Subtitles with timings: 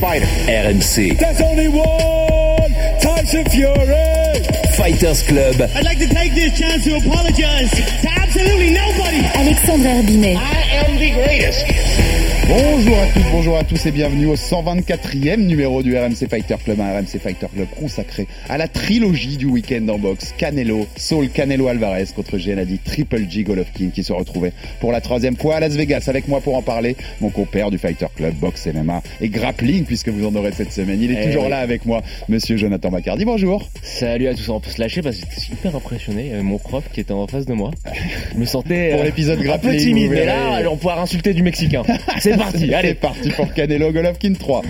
[0.00, 0.26] fighter?
[0.26, 2.70] RMC, There's only one
[3.00, 4.44] Tyson Fury.
[4.76, 9.24] Fighters Club, I'd like to take this chance to apologize to absolutely nobody.
[9.34, 10.36] Alexandre Herbinet.
[10.36, 12.15] I am the greatest.
[12.48, 16.80] Bonjour à toutes, bonjour à tous et bienvenue au 124e numéro du RMC Fighter Club,
[16.80, 20.32] un RMC Fighter Club consacré à la trilogie du week-end en boxe.
[20.38, 25.36] Canelo, Saul Canelo Alvarez contre Gennady Triple G Golovkin qui se retrouvait pour la troisième
[25.36, 26.04] fois à Las Vegas.
[26.06, 30.08] Avec moi pour en parler, mon compère du Fighter Club, boxe MMA et grappling puisque
[30.10, 31.02] vous en aurez cette semaine.
[31.02, 31.50] Il est Eh toujours oui.
[31.50, 33.24] là avec moi, monsieur Jonathan Macardy.
[33.24, 33.68] Bonjour.
[33.82, 36.32] Salut à tous, on peut se lâcher parce que j'étais super impressionné.
[36.32, 37.72] Avait mon prof qui était en face de moi.
[38.34, 41.34] Je me sentais Pour euh, l'épisode un peu grappling, timide, mais là, on pouvoir insulter
[41.34, 41.82] du Mexicain.
[42.20, 42.94] C'est parti, allez.
[42.94, 44.62] parti pour Canelo Golovkin 3.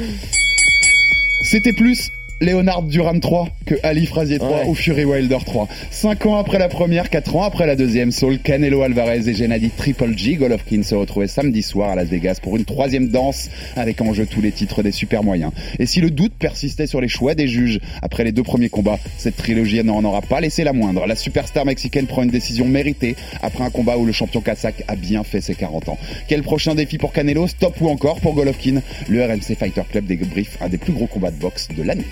[1.42, 4.66] C'était plus Leonard Duran 3 que Ali Frazier 3 Ouais.
[4.68, 5.68] ou Fury Wilder 3.
[5.90, 9.70] 5 ans après la première, 4 ans après la deuxième, Saul Canelo Alvarez et Gennady
[9.70, 14.00] Triple G Golovkin se retrouvaient samedi soir à Las Vegas pour une troisième danse avec
[14.02, 15.50] en jeu tous les titres des super moyens.
[15.78, 18.98] Et si le doute persistait sur les choix des juges après les deux premiers combats,
[19.16, 21.06] cette trilogie n'en aura pas laissé la moindre.
[21.06, 24.94] La superstar mexicaine prend une décision méritée après un combat où le champion kazakh a
[24.96, 25.98] bien fait ses 40 ans.
[26.28, 27.46] Quel prochain défi pour Canelo?
[27.46, 28.82] Stop ou encore pour Golovkin?
[29.08, 32.04] Le RMC Fighter Club débrief un des plus gros combats de boxe de l'année.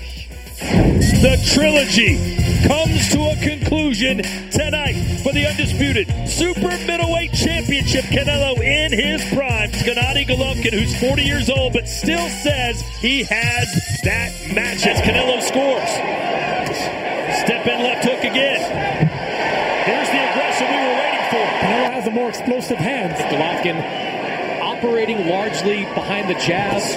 [0.59, 2.15] The trilogy
[2.67, 4.19] comes to a conclusion
[4.51, 8.05] tonight for the undisputed super middleweight championship.
[8.05, 9.71] Canelo in his prime.
[9.71, 13.67] Gennady Golovkin, who's 40 years old, but still says he has
[14.05, 15.91] that match as Canelo scores.
[17.43, 18.61] Step in left hook again.
[19.85, 21.45] Here's the aggression we were waiting for.
[21.67, 23.19] Canelo has the more explosive hands.
[23.33, 26.95] Golovkin operating largely behind the jabs.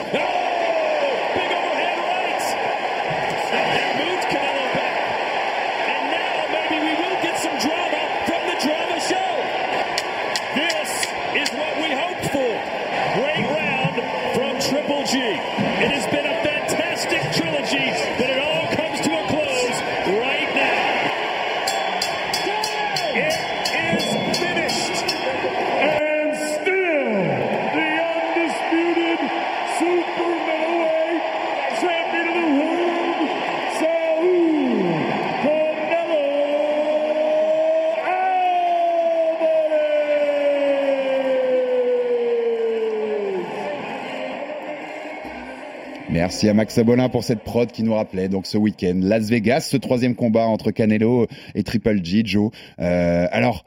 [46.38, 49.62] Merci à Max Abolin pour cette prod qui nous rappelait donc ce week-end Las Vegas,
[49.62, 51.25] ce troisième combat entre Canelo
[51.56, 52.52] et Triple G, Joe.
[52.80, 53.66] Euh, alors.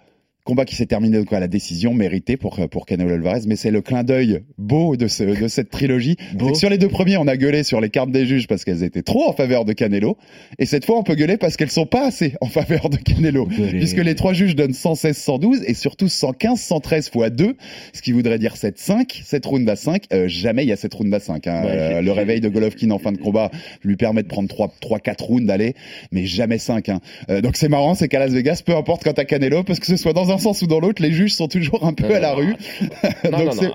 [0.50, 3.70] Combat qui s'est terminé donc à la décision méritée pour pour Canelo Alvarez, mais c'est
[3.70, 6.16] le clin d'œil beau de ce de cette trilogie.
[6.16, 8.82] Que sur les deux premiers, on a gueulé sur les cartes des juges parce qu'elles
[8.82, 10.16] étaient trop en faveur de Canelo,
[10.58, 13.46] et cette fois on peut gueuler parce qu'elles sont pas assez en faveur de Canelo,
[13.46, 17.56] puisque les trois juges donnent 116, 112 et surtout 115, 113 fois 2,
[17.92, 20.06] ce qui voudrait dire 7-5, 7 rounds à 5.
[20.12, 21.46] Euh, jamais il y a 7 rounds à 5.
[21.46, 21.62] Hein.
[21.62, 23.52] Ouais, Euh, le réveil de Golovkin en fin de combat
[23.84, 25.74] lui permet de prendre 3, 3 4 rounds d'aller,
[26.10, 26.88] mais jamais 5.
[26.88, 27.00] Hein.
[27.30, 29.86] Euh, donc c'est marrant, c'est qu'à Las Vegas, peu importe quand t'as Canelo, parce que
[29.86, 32.14] ce soit dans un sens ou dans l'autre, les juges sont toujours un peu Non,
[32.16, 32.54] à la non, rue.
[33.30, 33.72] Non, donc non, non.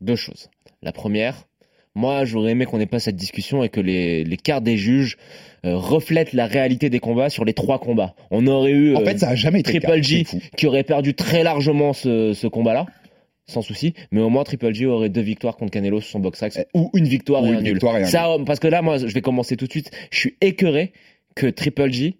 [0.00, 0.50] Deux choses.
[0.82, 1.46] La première,
[1.94, 5.16] moi, j'aurais aimé qu'on n'ait pas cette discussion et que les, les cartes des juges
[5.64, 8.14] euh, reflètent la réalité des combats sur les trois combats.
[8.30, 10.82] On aurait eu En euh, fait, ça a jamais été le Triple G qui aurait
[10.82, 12.86] perdu très largement ce, ce combat-là,
[13.46, 13.94] sans souci.
[14.10, 16.90] Mais au moins, Triple G aurait deux victoires contre Canelo sur son box rack, ou
[16.94, 17.72] une victoire ou et une un nul.
[17.74, 19.90] victoire et un Ça, parce que là, moi, je vais commencer tout de suite.
[20.10, 20.92] Je suis écœuré
[21.36, 22.16] que Triple G,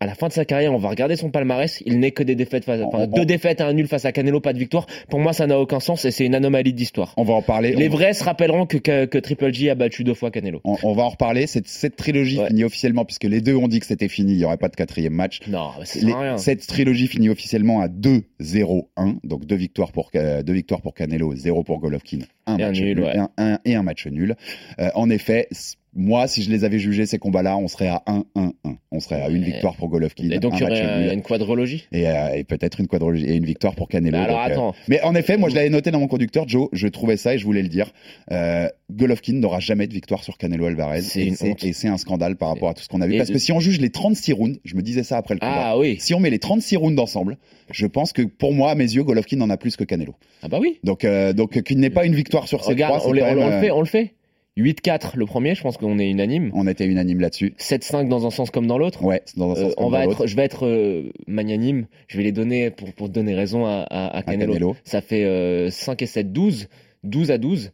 [0.00, 2.34] à la fin de sa carrière, on va regarder son palmarès, il n'est que des
[2.34, 4.86] défaites face, enfin, deux défaites et un nul face à Canelo, pas de victoire.
[5.10, 7.12] Pour moi, ça n'a aucun sens et c'est une anomalie d'histoire.
[7.18, 7.74] On va en parler.
[7.76, 10.60] Les on- vrais se rappelleront que, que, que Triple G a battu deux fois Canelo.
[10.64, 11.46] On, on va en reparler.
[11.46, 12.46] Cette, cette trilogie Ouais.
[12.48, 14.76] finit officiellement, puisque les deux ont dit que c'était fini, il n'y aurait pas de
[14.76, 15.40] quatrième match.
[15.48, 16.38] Non, à rien.
[16.38, 21.34] cette trilogie finit officiellement à 2-0-1, donc deux victoires pour euh, deux victoires pour Canelo,
[21.34, 23.16] 0 pour Golovkin, un Et match nul, nul, ouais.
[23.16, 24.34] et, un, un- et un match nul.
[24.78, 25.48] Euh, en effet,
[25.94, 28.52] moi, si je les avais jugés ces combats-là, on serait à 1-1-1.
[28.92, 31.22] On serait à une victoire pour Golovkin, Et donc, un il y aurait euh, une
[31.22, 31.86] quadrologie?
[31.92, 34.16] Et, euh, et peut-être une quadrologie et une victoire pour Canelo.
[34.16, 34.74] Bah alors, donc, euh, attends.
[34.88, 37.38] mais en effet, moi je l'avais noté dans mon conducteur, Joe, je trouvais ça et
[37.38, 37.92] je voulais le dire.
[38.32, 41.02] Euh, Golovkin n'aura jamais de victoire sur Canelo Alvarez.
[41.02, 41.34] C'est et
[41.72, 43.14] c'est- un scandale par rapport à tout ce qu'on a vu.
[43.14, 45.40] Et Parce que si on juge les 36 rounds, je me disais ça après le
[45.40, 45.70] combat.
[45.70, 45.96] Ah oui.
[46.00, 47.36] Si on met les 36 rounds ensemble,
[47.72, 50.14] je pense que pour moi, à mes yeux, Golovkin en a plus que Canelo.
[50.42, 50.78] Ah bah oui.
[50.84, 53.32] Donc, donc qu'il n'ait pas une victoire sur ces Regarde, trois, on, c'est les- quand
[53.32, 54.14] on- même, on le fait, on le fait.
[54.58, 56.50] 8-4 le premier, je pense qu'on est unanime.
[56.54, 57.54] On était unanime là-dessus.
[57.58, 59.02] 7-5 dans un sens comme dans l'autre.
[59.04, 61.86] Ouais, dans un sens Euh, comme on va dans être, je vais être euh, magnanime.
[62.08, 64.52] Je vais les donner pour, pour donner raison à, à, à Canelo.
[64.52, 64.76] Canelo.
[64.84, 66.68] Ça fait euh, 5 et 7, 12.
[67.04, 67.72] 12 à 12.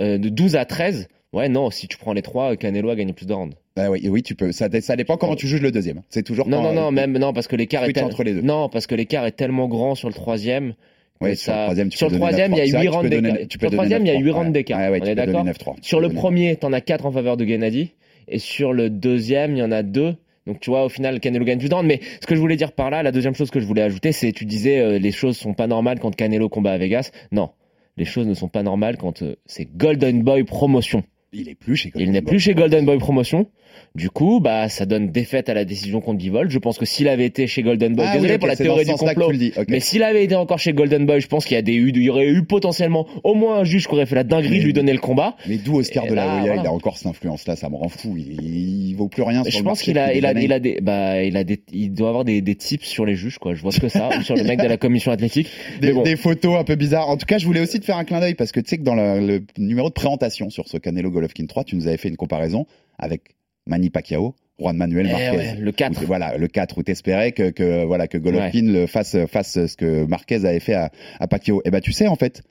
[0.00, 1.08] Euh, de 12 à 13.
[1.32, 3.54] Ouais, non, si tu prends les trois, Canelo a gagné plus de rounds.
[3.76, 4.50] Bah oui, oui, tu peux.
[4.50, 6.02] Ça, dé- ça dépend comment tu juges le deuxième.
[6.08, 8.34] C'est toujours Non, quand- non, non, même non, parce que l'écart est tel- entre les
[8.34, 8.42] deux.
[8.42, 10.74] Non, parce que l'écart est tellement grand sur le troisième.
[11.20, 12.56] Sur le ça- troisième, sur le il y a 9-3.
[12.56, 13.36] C'est 8 vrai que tu rounds d'écart.
[13.36, 14.22] peux Sur le troisième, il y a 9-3.
[14.24, 14.52] 8 rounds Ouais.
[14.52, 14.78] d'écart.
[14.80, 15.74] Ouais, ouais, On tu est peux donner d'accord 9-3.
[15.76, 17.92] Tu Sur le premier, t'en as 4 en faveur de Gennady.
[18.28, 20.14] Et sur le deuxième, il y en a 2.
[20.46, 21.86] Donc tu vois, au final, Canelo gagne plus de rounds.
[21.86, 24.12] Mais ce que je voulais dire par là, la deuxième chose que je voulais ajouter,
[24.12, 27.10] c'est tu disais euh, les choses sont pas normales quand Canelo combat à Vegas.
[27.32, 27.50] Non,
[27.96, 31.02] les choses ne sont pas normales quand euh, c'est Golden Boy Promotion.
[31.32, 33.46] Il est plus chez Il n'est plus chez Golden Boy Promotion.
[33.94, 36.50] Du coup, bah, ça donne défaite à la décision contre Bivol.
[36.50, 38.84] Je pense que s'il avait été chez Golden Boy, Ah désolé oui, pour la théorie
[38.86, 41.44] ce du complot, le dis, mais s'il avait été encore chez Golden Boy, je pense
[41.44, 44.06] qu'il y a des, il y aurait eu potentiellement au moins un juge qui aurait
[44.06, 45.36] fait la dinguerie de lui donner le combat.
[45.48, 46.62] Mais d'où Oscar de la là, Hoya, voilà.
[46.62, 48.14] il a encore cette influence-là, ça me rend fou.
[48.16, 50.60] Il, il vaut plus rien sur Je le pense qu'il a, il a, il a
[50.60, 53.54] des, bah, il a des, il doit avoir des, des tips sur les juges, quoi.
[53.54, 55.48] Je vois que ça, ou sur le mec de la commission athlétique.
[55.80, 56.02] des, Mais bon.
[56.02, 57.08] des photos un peu bizarres.
[57.08, 58.78] En tout cas, je voulais aussi te faire un clin d'œil parce que tu sais
[58.78, 61.96] que dans la- le numéro de présentation sur ce Canelo Golovkin 3, tu nous avais
[61.96, 62.66] fait une comparaison
[62.98, 63.22] avec
[63.66, 65.36] Manny Pacquiao, Juan Manuel Eh Marquez.
[65.36, 66.02] ouais, le 4.
[66.02, 69.76] Où- Voilà, le 4 où t'espérais que, que voilà que Golovkin le fasse fasse ce
[69.76, 71.62] que Marquez avait fait à, à Pacquiao.
[71.64, 72.42] Et ben tu sais en fait,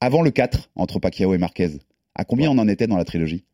[0.00, 1.70] avant le 4 entre Pacquiao et Marquez,
[2.14, 3.44] à combien on en était dans la trilogie?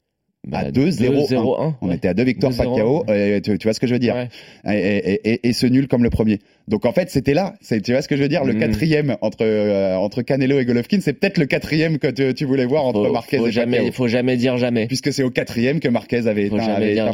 [0.47, 1.29] Bah, à 2-0-1.
[1.29, 1.75] 2-0-1.
[1.83, 1.97] On ouais.
[1.97, 2.57] était à deux victoires 2-0-1.
[2.57, 3.05] Pacquiao.
[3.13, 4.29] et tu, tu vois ce que je veux dire Ouais.
[4.75, 6.39] et, et- et- et ce nul comme le premier.
[6.67, 7.55] Donc en fait, c'était là.
[7.69, 8.45] Tu vois ce que je veux dire?
[8.45, 8.59] Le Mm.
[8.59, 12.65] quatrième entre euh, entre Canelo et Golovkin, c'est peut-être le quatrième que tu, tu voulais
[12.65, 13.93] voir entre Faut, Marquez faut et jamais, Pacquiao.
[13.93, 14.87] faut jamais dire jamais.
[14.87, 17.11] Puisque c'est au quatrième que Marquez avait Faut éteint, avait éteint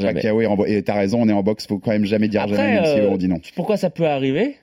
[0.67, 2.85] et, t'as raison, on est en boxe, faut quand même jamais dire Après, jamais, même
[2.85, 3.41] si euh, on dit non.
[3.57, 4.55] Pourquoi ça peut arriver?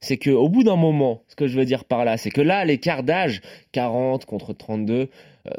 [0.00, 2.42] C'est que au bout d'un moment, ce que je veux dire par là, c'est que
[2.42, 3.40] là, l'écart d'âge,
[3.72, 5.06] 40 contre 32, euh,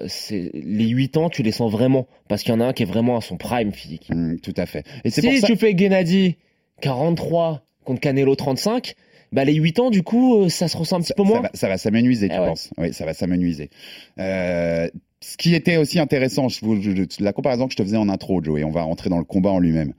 [0.08, 2.84] c'est les 8 ans, tu les sens vraiment, parce qu'il y en a un qui
[2.84, 4.10] est vraiment à son prime physique.
[4.10, 4.86] Mm, tout à fait.
[5.04, 5.48] Et c'est Si pour ça.
[5.48, 6.36] tu fais Gennady
[6.82, 8.96] 43 contre Canelo 35,
[9.32, 11.42] bah les 8 ans, du coup, euh, ça se ressent un petit peu ça moins.
[11.42, 12.46] va, ça va s'amenuiser, tu Eh ouais.
[12.48, 13.70] penses Oui, ça va s'amenuiser.
[14.20, 14.90] Euh,
[15.22, 17.98] ce qui était aussi intéressant, je vous- je- je- la comparaison que je te faisais
[17.98, 19.94] en intro, Joe, et on va rentrer dans le combat en lui-même.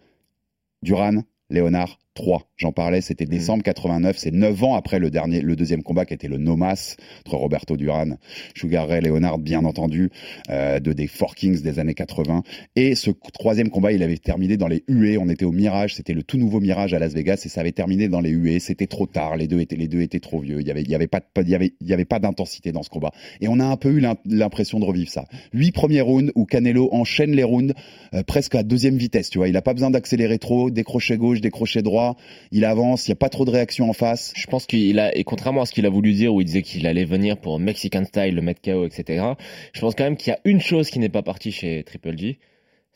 [0.82, 2.43] Duran, Léonard, 3.
[2.56, 3.29] J'en parlais, c'était Mm.
[3.29, 6.97] décembre 89, c'est 9 ans après le dernier, le deuxième combat qui était le Nomas
[7.25, 8.17] entre Roberto Duran,
[8.56, 10.11] Sugar Ray Leonard, bien entendu,
[10.50, 12.43] euh, de des Four Kings des années 80.
[12.75, 15.17] Et ce troisième combat, il avait terminé dans les huées.
[15.17, 17.73] On était au Mirage, c'était le tout nouveau Mirage à Las Vegas et ça avait
[17.73, 18.59] terminé dans les huées.
[18.59, 20.61] C'était trop tard, les deux étaient, les deux étaient trop vieux.
[20.61, 22.19] Il y avait, il y avait pas, de- il y avait, il y avait pas
[22.19, 23.12] d'intensité dans ce combat.
[23.41, 25.25] Et on a un peu eu l'im- l'impression de revivre ça.
[25.53, 27.75] Huit premiers rounds où Canelo enchaîne les rounds
[28.14, 29.31] euh, presque à deuxième vitesse.
[29.31, 32.07] Tu vois, il a pas besoin d'accélérer trop, décrocher gauche, décrocher droit.
[32.52, 34.32] Il avance, il y a pas trop de réaction en face.
[34.37, 36.62] Je pense qu'il a, et contrairement à ce qu'il a voulu dire, où il disait
[36.62, 39.25] qu'il allait venir pour Mexican style, le mettre KO, etc.,
[39.72, 42.16] je pense quand même qu'il y a une chose qui n'est pas partie chez Triple
[42.16, 42.38] G,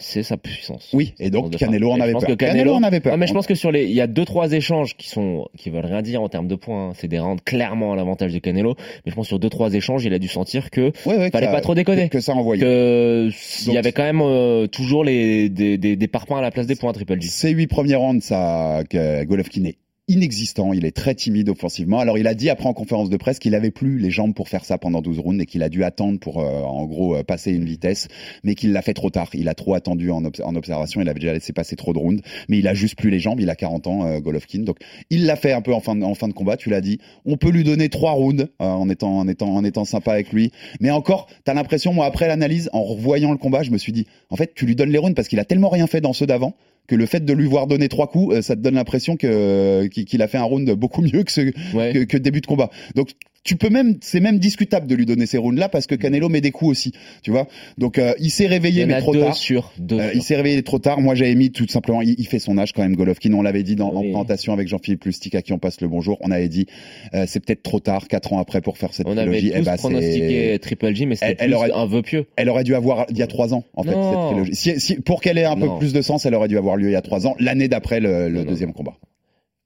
[0.02, 0.90] c'est sa puissance.
[0.92, 2.30] Oui, et donc Canelo en avait je pense peur.
[2.30, 3.12] que Canelo, Canelo en avait peur.
[3.12, 5.48] Non, mais je pense que sur les, il y a deux trois échanges qui sont,
[5.56, 6.88] qui veulent rien dire en termes de points.
[6.88, 6.92] hein.
[6.96, 8.74] C'est des rounds clairement à l'avantage de Canelo.
[9.04, 11.26] Mais je pense que sur deux trois échanges, il a dû sentir que Ouais, ouais,
[11.30, 12.08] que fallait ça- pas trop déconner.
[12.08, 12.62] Que ça envoyait.
[12.62, 13.30] que
[13.66, 16.66] il y avait quand même euh, toujours les des, des, des parpaings à la place
[16.66, 17.28] des points Triple G.
[17.28, 19.76] Ces huit premiers rounds, ça, que Golovkin est
[20.08, 22.00] inexistant, il est très timide offensivement.
[22.00, 24.48] Alors il a dit après en conférence de presse qu'il avait plus les jambes pour
[24.48, 27.22] faire ça pendant 12 rounds et qu'il a dû attendre pour euh, en gros euh,
[27.22, 28.08] passer une vitesse,
[28.42, 29.30] mais qu'il l'a fait trop tard.
[29.34, 31.98] Il a trop attendu en, obs- en observation, il avait déjà laissé passer trop de
[31.98, 34.60] rounds, mais il a juste plus les jambes, il a 40 ans euh, Golovkin.
[34.60, 34.78] Donc
[35.10, 36.98] il l'a fait un peu en fin de, en fin de combat, tu l'as dit.
[37.24, 40.50] On peut lui donner trois rounds en étant en étant en étant sympa avec lui,
[40.80, 44.06] mais encore t'as l'impression moi après l'analyse en revoyant le combat, je me suis dit
[44.30, 46.26] en fait tu lui donnes les rounds parce qu'il a tellement rien fait dans ceux
[46.26, 46.54] d'avant
[46.88, 49.86] que le fait de lui voir donner trois coups, euh, ça te donne l'impression que
[49.86, 51.40] qu'il qu'il a fait un round beaucoup mieux que, ce,
[51.76, 51.92] Ouais.
[51.92, 52.70] que, que début de combat.
[52.94, 53.10] Donc
[53.44, 56.28] tu peux même, c'est même discutable de lui donner ces rounds là parce que Canelo
[56.28, 56.92] met des coups aussi,
[57.24, 57.48] tu vois.
[57.76, 59.34] Donc euh, il s'est réveillé mais trop tard.
[59.34, 59.72] sur.
[59.90, 61.00] Euh, il s'est réveillé trop tard.
[61.00, 62.02] Moi, j'avais mis tout simplement.
[62.02, 63.32] Il, il fait son âge quand même, Golovkin.
[63.32, 66.18] On l'avait dit dans, en présentation avec Jean-Philippe Lustig à qui on passe le bonjour.
[66.20, 66.66] On avait dit
[67.14, 69.50] euh, c'est peut-être trop tard, quatre ans après pour faire cette On avait trilogie.
[69.50, 72.26] tous Eh ben, c'est- pronostiqué Triple G, mais c'était un vœu pieux.
[72.36, 74.12] Elle aurait dû avoir il y a trois ans en fait Non.
[74.12, 74.54] cette trilogie.
[74.54, 75.72] Si, si- pour qu'elle ait un Non.
[75.72, 77.68] peu plus de sens, elle aurait dû avoir lieu il y a trois ans, l'année
[77.68, 78.96] d'après le, deuxième combat.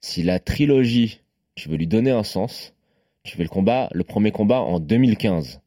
[0.01, 1.21] Si la trilogie,
[1.55, 2.75] tu veux lui donner un sens,
[3.23, 5.61] tu fais le combat, le premier combat en 2015.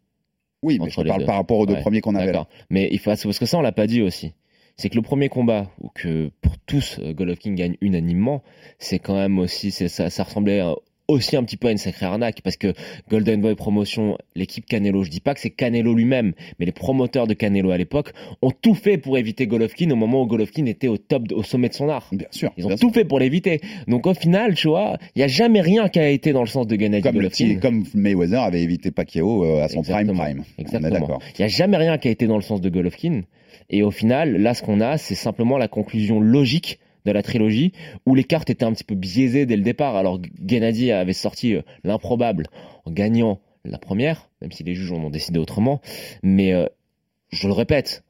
[0.62, 1.26] Oui, mais je parle deux.
[1.26, 2.48] par rapport aux deux Ouais, premiers qu'on avait là.
[2.70, 4.34] Mais il faut parce que ça on l'a pas dit aussi.
[4.76, 8.44] C'est que le premier combat où que pour tous euh, Golovkin gagne unanimement,
[8.78, 10.76] c'est quand même aussi ça, ça ressemblait à-
[11.10, 12.74] aussi un petit peu à une sacrée arnaque parce que
[13.10, 17.28] Golden Boy Promotion, l'équipe Canelo, je dis pas que c'est Canelo lui-même, mais les promoteurs
[17.28, 20.88] de Canelo à l'époque ont tout fait pour éviter Golovkin au moment où Golovkin était
[20.88, 22.08] au top, au sommet de son art.
[22.12, 22.52] Bien sûr.
[22.58, 22.94] Ils ont tout sûr.
[22.94, 23.60] fait pour l'éviter.
[23.88, 26.48] Donc au final, tu vois, il y a jamais rien qui a été dans le
[26.48, 27.46] sens de Gennady Comme, le Golovkin.
[27.48, 30.14] petit- comme Mayweather avait évité Pacquiao euh, à son Exactement.
[30.24, 30.44] prime prime.
[30.58, 31.20] Exactement.
[31.38, 33.22] Il n'y a jamais rien qui a été dans le sens de Golovkin.
[33.72, 37.74] Et au final, là, ce qu'on a, c'est simplement la conclusion logique de la trilogie
[38.06, 39.96] où les cartes étaient un petit peu biaisées dès le départ.
[39.96, 42.48] Alors, Gennady avait sorti euh, l'improbable
[42.86, 45.82] en gagnant la première, même si les juges en ont décidé autrement.
[46.24, 46.66] Mais euh,
[47.32, 48.04] je le répète,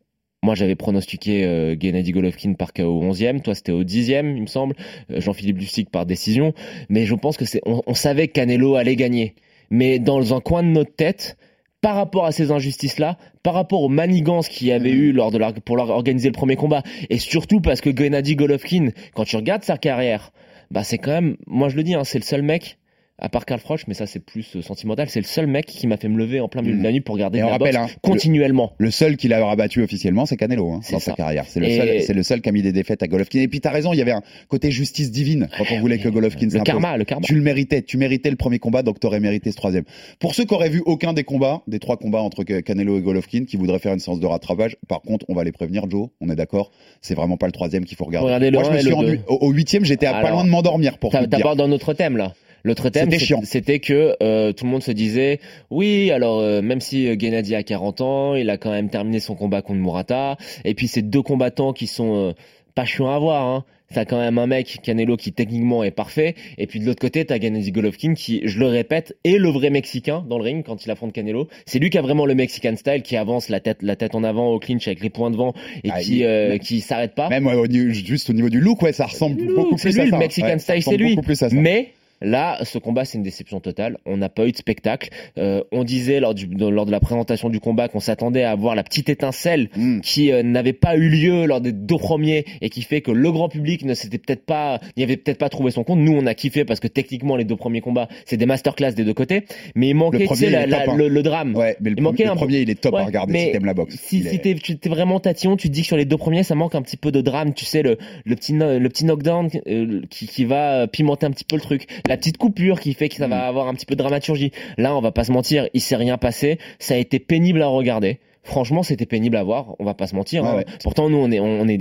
[0.44, 4.42] moi j'avais pronostiqué euh, Gennady Golovkin par KO au 11e, toi c'était au 10e, il
[4.42, 4.76] me semble,
[5.12, 6.54] euh, Jean-Philippe Lustig par décision.
[6.90, 9.36] Mais je pense que c'est, on, on savait que Canelo allait gagner.
[9.70, 11.38] Mais dans un coin de notre tête,
[11.82, 15.38] par rapport à ces injustices-là, par rapport aux manigances qu'il y avait eu lors de
[15.38, 19.36] leur, pour leur organiser le premier combat, et surtout parce que Gennady Golovkin, quand tu
[19.36, 20.32] regardes sa carrière,
[20.72, 22.79] bah c'est quand même, moi je le dis, hein, c'est le seul mec,
[23.22, 25.88] à part Karl Froch, mais ça c'est plus euh, sentimental, c'est le seul mec qui
[25.88, 27.54] m'a fait me lever en plein milieu de la nuit pour regarder Et on la
[27.54, 28.74] rappelle, boxe hein, continuellement.
[28.78, 31.12] Le seul qu'il a rabattu officiellement, c'est Canelo hein, C'est dans ça.
[31.12, 31.46] sa carrière.
[31.48, 33.40] C'est le, Et- seul, c'est le seul qui a mis des défaites à Golovkin.
[33.42, 36.10] Et puis t'as raison, il y avait un côté justice divine quand on voulait que
[36.10, 37.26] Golovkin Le karma, le karma.
[37.26, 39.84] Tu le méritais, tu méritais le premier combat, donc t'aurais mérité ce troisième.
[40.20, 43.46] Pour ceux qui auraient vu aucun des combats, des trois combats entre Canelo et Golovkin,
[43.46, 46.30] qui voudraient faire une séance de rattrapage, par contre, on va les prévenir, Joe, on
[46.30, 46.72] est d'accord,
[47.02, 48.28] c'est vraiment pas le troisième qu'il faut regarder.
[48.28, 51.12] Regardez Moi, je me suis au, au huitième, j'étais à pas loin de m'endormir pour.
[51.12, 52.34] T'abordes un autre thème là.
[52.64, 55.40] L'autre thème, C'était c'est- que euh, tout le monde se disait,
[55.70, 59.20] oui, alors euh, même si euh, Gennady a 40 ans, il a quand même terminé
[59.20, 62.32] son combat contre Murata, et puis c'est deux combattants qui sont euh,
[62.76, 63.46] pas chiants à voir.
[63.48, 63.66] Hein.
[63.92, 67.26] T'as quand même un mec, Canelo, qui techniquement est parfait, et puis de l'autre côté,
[67.26, 70.86] t'as Gennady Golovkin qui, je le répète, est le vrai Mexicain dans le ring quand
[70.86, 71.48] il affronte Canelo.
[71.66, 74.24] C'est lui qui a vraiment le Mexican style, qui avance la tête, la tête en
[74.24, 77.30] avant au clinch avec les points devant et Ah, qui, il- euh, qui s'arrête pas.
[77.30, 80.04] Même niveau- juste au niveau du look, ouais, ça ressemble Look, beaucoup c'est plus à
[80.04, 80.16] lui, ça.
[80.18, 81.16] le Mexican Ouais, ça style, c'est lui.
[81.16, 81.56] beaucoup plus à ça.
[81.56, 81.88] Mais
[82.22, 83.98] là, ce combat, c'est une déception totale.
[84.06, 85.10] On n'a pas eu de spectacle.
[85.38, 88.76] Euh, on disait lors, du, lors de la présentation du combat qu'on s'attendait à voir
[88.76, 90.02] la petite étincelle Mm.
[90.02, 93.32] qui euh, n'avait pas eu lieu lors des deux premiers et qui fait que le
[93.32, 96.00] grand public ne s'était peut-être pas, n'y avait peut-être pas trouvé son compte.
[96.00, 99.04] Nous, on a kiffé parce que techniquement, les deux premiers combats, c'est des masterclass des
[99.04, 99.46] deux côtés.
[99.76, 100.96] Mais il manquait, tu premier, sais, il la- la- hein.
[100.96, 101.56] le, le drame.
[101.56, 103.52] Ouais, mais le, Il manquait le un premier, il est top Ouais, à regarder si
[103.52, 103.96] t'aimes la boxe.
[104.02, 106.44] Si, si t'es, tu t'es vraiment tatillon, tu te dis que sur les deux premiers,
[106.44, 107.54] ça manque un petit peu de drame.
[107.54, 111.44] Tu sais, le, le petit, le petit knockdown euh, qui, qui va pimenter un petit
[111.46, 111.88] peu le truc.
[112.10, 113.32] La petite coupure qui fait que ça Mm.
[113.32, 114.52] va avoir un petit peu de dramaturgie.
[114.78, 116.58] Là, on va pas se mentir, il s'est rien passé.
[116.80, 118.20] Ça a été pénible à regarder.
[118.50, 119.76] Franchement, c'était pénible à voir.
[119.78, 120.44] On va pas se mentir.
[120.44, 120.56] Ouais, hein.
[120.58, 120.66] ouais.
[120.84, 121.78] Pourtant, nous, on est, on est,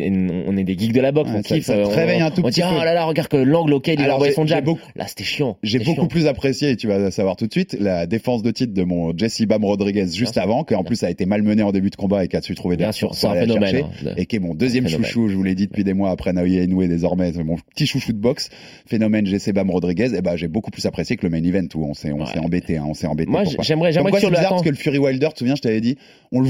[0.46, 1.30] on est des geeks de la boxe.
[1.30, 1.70] Ouais, on kiffe.
[1.70, 4.14] euh, réveille un tout on dit, oh là là, regarde que l'angle auquel il a
[4.14, 4.64] envoyé son jab.
[4.64, 5.56] beaucoup- Là, c'était chiant.
[5.62, 6.06] J'ai beaucoup chiant.
[6.06, 9.16] plus apprécié, et tu vas savoir tout de suite, la défense de titre de mon
[9.16, 11.96] Jesse Bam Rodriguez juste Bien avant, qui en plus a été malmené en début de
[11.96, 13.70] combat et qui a su trouver des Bien sûr, ressources pour un aller phénomène.
[13.70, 14.14] chercher, hein.
[14.18, 16.64] et qui est mon deuxième chouchou, je vous l'ai dit depuis des mois après Naoya
[16.64, 18.50] Inoue désormais, mon petit chouchou de boxe,
[18.86, 21.84] phénomène Jesse Bam Rodriguez, et ben j'ai beaucoup plus apprécié que le main event où
[21.84, 23.30] on s'est on s'est embêté, hein, on s'est embêté.
[23.30, 25.96] Moi, j'aimerais, que le Fury Wilder, tu te souviens, je t'avais dit,
[26.32, 26.48] on le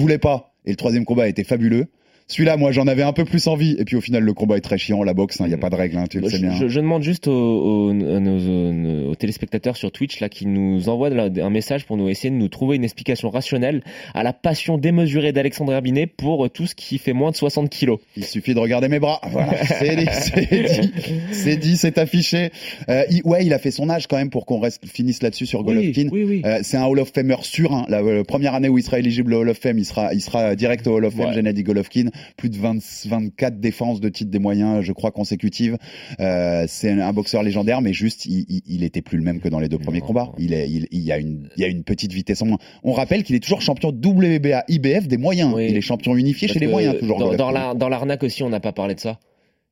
[0.64, 1.86] et le troisième combat était fabuleux.
[2.28, 3.75] Celui-là, moi, j'en avais un peu plus envie.
[3.78, 5.02] Et puis, au final, le combat est très chiant.
[5.02, 6.54] La boxe, il n'y a pas de règle, hein, tu le sais je, bien.
[6.54, 10.47] je- je demande juste aux, aux- à nos, aux- aux téléspectateurs sur Twitch là qui
[10.47, 13.82] nous envoient un message pour nous essayer de nous trouver une explication rationnelle
[14.14, 17.70] à la passion démesurée d'Alexandre Herbinet pour euh, tout ce qui fait moins de 60
[17.70, 17.99] kilos.
[18.16, 19.20] Il suffit de regarder mes bras.
[19.30, 20.90] Voilà, c'est dit,
[21.32, 22.50] c'est dit, c'est affiché.
[22.88, 25.47] Euh, il- ouais, il a fait son âge quand même pour qu'on reste finisse là-dessus
[25.47, 26.08] sur Golovkin.
[26.12, 26.42] oui, oui.
[26.44, 27.73] Euh, c'est un Hall of Famer sûr.
[27.73, 27.87] Hein.
[27.88, 30.54] La, première année où il sera éligible au Hall of Fame, il sera, il sera
[30.56, 31.28] direct au Hall of Fame.
[31.28, 31.35] Ouais.
[31.35, 35.76] Gennady Golovkin, plus de 20, 24 défenses de titre des moyens, je crois consécutives.
[36.20, 39.40] Euh, c'est un, un boxeur légendaire, mais juste, il, il, il était plus le même
[39.40, 40.06] que dans les deux premiers Non.
[40.06, 40.32] combats.
[40.38, 42.58] Il est, il, il y a une, il y a une petite vitesse en moins.
[42.82, 45.52] On rappelle qu'il est toujours champion WBA, IBF des moyens.
[45.54, 45.66] Oui.
[45.70, 47.18] Il est champion unifié Parce chez les moyens toujours.
[47.18, 47.44] Dans, Golovkin.
[47.44, 49.18] dans la- dans l'arnaque aussi, on n'a pas parlé de ça.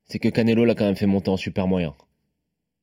[0.05, 1.93] C'est que Canelo l'a quand même fait monter en super moyen.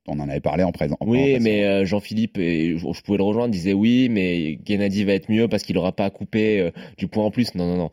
[0.07, 0.99] On en avait parlé en présent.
[1.01, 5.03] en Oui, mais euh, Jean-Philippe, et je, je pouvais le rejoindre, disait oui, mais Gennady
[5.05, 7.55] va être mieux parce qu'il aura pas à couper euh, du point en plus.
[7.55, 7.91] Non, non, non.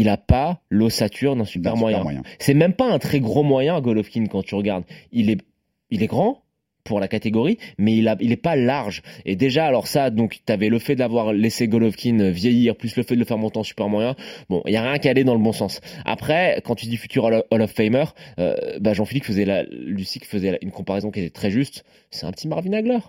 [0.00, 2.02] Il a pas l'ossature d'un super, moyen.
[2.04, 2.22] moyen.
[2.38, 4.84] C'est même pas un très gros moyen, Golovkin, quand tu regardes.
[5.10, 5.38] Il est,
[5.90, 6.44] il est grand
[6.84, 9.02] pour la catégorie, mais il a, il est pas large.
[9.26, 13.14] Et déjà, alors ça, donc, t'avais le fait d'avoir laissé Golovkin vieillir, plus le fait
[13.14, 14.14] de le faire monter en super moyen.
[14.48, 15.80] Bon, il y a rien qui allait dans le bon sens.
[16.06, 18.04] Après, quand tu dis futur Hall of- Famer,
[18.38, 21.84] euh, bah, Jean-Philippe faisait la, Lucie faisait la- une comparaison qui était très juste.
[22.10, 23.00] C'est un petit Marvin Hagler.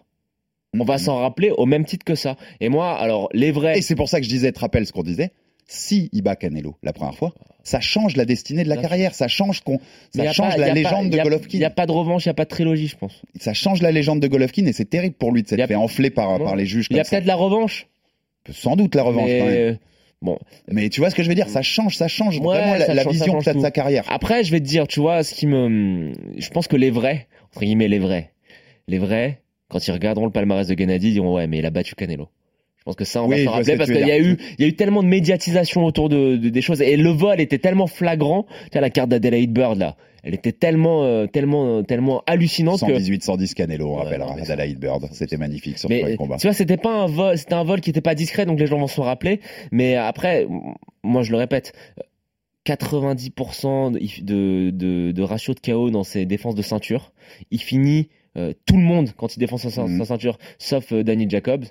[0.78, 2.36] On va s'en rappeler au même titre que ça.
[2.60, 3.78] Et moi, alors, les vrais.
[3.78, 5.32] Et c'est pour ça que je disais, te rappelles ce qu'on disait.
[5.72, 9.28] Si il bat Canelo la première fois, ça change la destinée de la carrière, ça
[9.28, 9.80] change qu'on,
[10.16, 11.50] ça change pas- la pas- légende de a- Golovkin.
[11.54, 13.22] Il n'y a pas de revanche, il n'y a pas de trilogie, je pense.
[13.40, 16.10] Ça change la légende de Golovkin et c'est terrible pour lui de s'être fait enfler
[16.10, 16.88] par, par les juges.
[16.90, 17.86] Il y a peut-être la revanche.
[18.52, 19.30] sans doute la revanche.
[19.30, 19.54] mais, quand même.
[19.56, 19.76] euh,
[20.24, 22.74] Bon, Mais tu vois ce que je veux dire Ça change, ça change Ouais, vraiment
[22.74, 24.04] la, ça la change- ça vision que de sa carrière.
[24.10, 27.28] Après, je vais te dire, tu vois, ce qui me, je pense que les vrais,
[27.52, 28.32] entre guillemets les vrais,
[28.88, 31.70] les vrais, quand ils regarderont le palmarès de Gennady, ils diront ouais, mais il a
[31.70, 32.28] battu Canelo.
[32.90, 34.36] Je pense que ça, on Oui, va se que rappeler parce qu'il y a eu,
[34.58, 37.40] il y a eu tellement de médiatisation autour de, de- des choses et le vol
[37.40, 38.48] était tellement flagrant.
[38.64, 42.88] Tu vois, la carte d'Adelaide Bird là, elle était tellement, euh, tellement, tellement hallucinante que.
[42.88, 44.36] 118 110 Canelo, on rappellera.
[44.44, 46.38] ça- Adelaide Bird, c'était magnifique sur Mais le combat.
[46.38, 48.66] tu vois, c'était pas un vol, c'était un vol qui était pas discret, donc les
[48.66, 49.40] gens vont s'en rappeler.
[49.72, 50.48] Mais après,
[51.04, 51.74] moi je le répète,
[52.66, 57.12] 90% de, de, de, de ratio de KO dans ses défenses de ceinture.
[57.52, 60.06] Il finit euh, tout le monde quand il défend sa, sa Mhm.
[60.06, 61.66] ceinture, sauf euh, Danny Jacobs.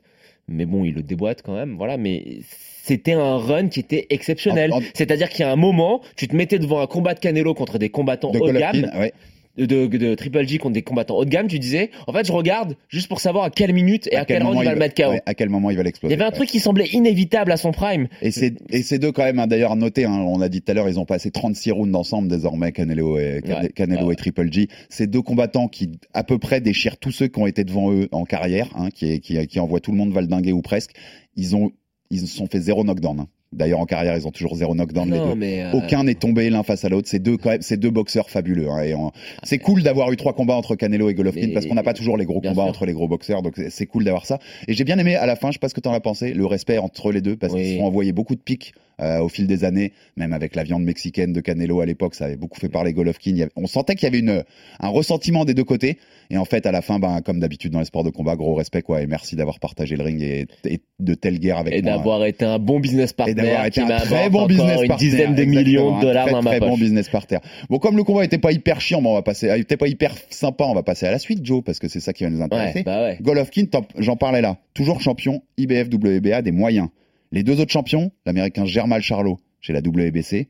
[0.49, 1.77] Mais bon, il le déboîte quand même.
[1.77, 2.39] Voilà, mais
[2.83, 4.73] c'était un run qui était exceptionnel.
[4.95, 7.79] C'est-à-dire qu'il y a un moment, tu te mettais devant un combat de Canelo contre
[7.79, 9.13] des combattants de haut de gamme ouais.
[9.59, 12.27] De, de, de Triple G contre des combattants haut de gamme, tu disais, en fait,
[12.27, 14.73] je regarde juste pour savoir à quelle minute et à, quel, round moment il va
[14.75, 15.11] le mettre KO.
[15.11, 16.13] ouais, à quel moment il va Il l'exploser.
[16.15, 16.35] y avait un ouais.
[16.35, 18.09] truc qui semblait inévitable à son prime.
[18.23, 20.63] Et c'est et ces deux quand même hein, d'ailleurs à noter hein, on l'a dit
[20.63, 23.69] tout à l'heure ils ont passé 36 rounds ensemble désormais Canelo et Ouais.
[23.75, 27.39] Canelo et Triple G ces deux combattants qui à peu près déchirent tous ceux qui
[27.41, 30.53] ont été devant eux en carrière hein, qui qui qui envoient tout le monde valdinguer
[30.53, 30.93] ou presque
[31.37, 31.73] ils ont
[32.11, 33.27] ils se sont fait zéro knockdown hein.
[33.53, 36.51] D'ailleurs en carrière ils ont toujours zéro knockdown les deux mais euh, aucun n'est tombé
[36.51, 37.09] l'un face à l'autre.
[37.09, 38.69] C'est deux quand même, c'est deux boxeurs fabuleux.
[38.69, 39.11] hein, on-
[39.43, 41.95] c'est cool d'avoir eu trois combats entre Canelo et Golovkin Mais- parce qu'on n'a pas
[41.95, 42.71] toujours les gros bien combats sûr.
[42.71, 43.43] entre les gros boxeurs.
[43.43, 44.39] Donc c'est- c'est cool d'avoir ça.
[44.67, 46.33] Et j'ai bien aimé à la fin, je sais pas ce que t'en as pensé,
[46.35, 47.61] le respect entre les deux parce Oui.
[47.63, 50.65] qu'ils se sont envoyés beaucoup de pics euh, au fil des années, même avec la
[50.65, 53.31] viande mexicaine de Canelo à l'époque, ça avait beaucoup fait parler Golovkin.
[53.31, 54.43] Il y avait- on sentait qu'il y avait une,
[54.81, 55.99] un ressentiment des deux côtés.
[56.31, 58.55] Et en fait, à la fin, ben, comme d'habitude dans les sports de combat, gros
[58.55, 59.01] respect quoi.
[59.01, 61.93] Et merci d'avoir partagé le ring et, et de telles guerres avec et moi.
[61.93, 65.07] d'avoir été un bon business Et partner d'avoir été un très bon business une partner,
[65.11, 66.69] dizaine de millions de dollars très, dans ma très poche.
[66.69, 67.41] bon business par terre.
[67.71, 70.15] Bon, comme le combat était pas hyper chiant, bon, on va passer, était pas hyper
[70.29, 72.43] sympa, on va passer à la suite, Joe, parce que c'est ça qui va nous
[72.43, 72.79] intéresser.
[72.79, 73.19] Ouais, bah ouais.
[73.23, 76.89] Golovkin, t'en- j'en parlais là, toujours champion IBF WBA des moyens.
[77.33, 80.49] Les deux autres champions, l'américain Germal Charlot chez la WBC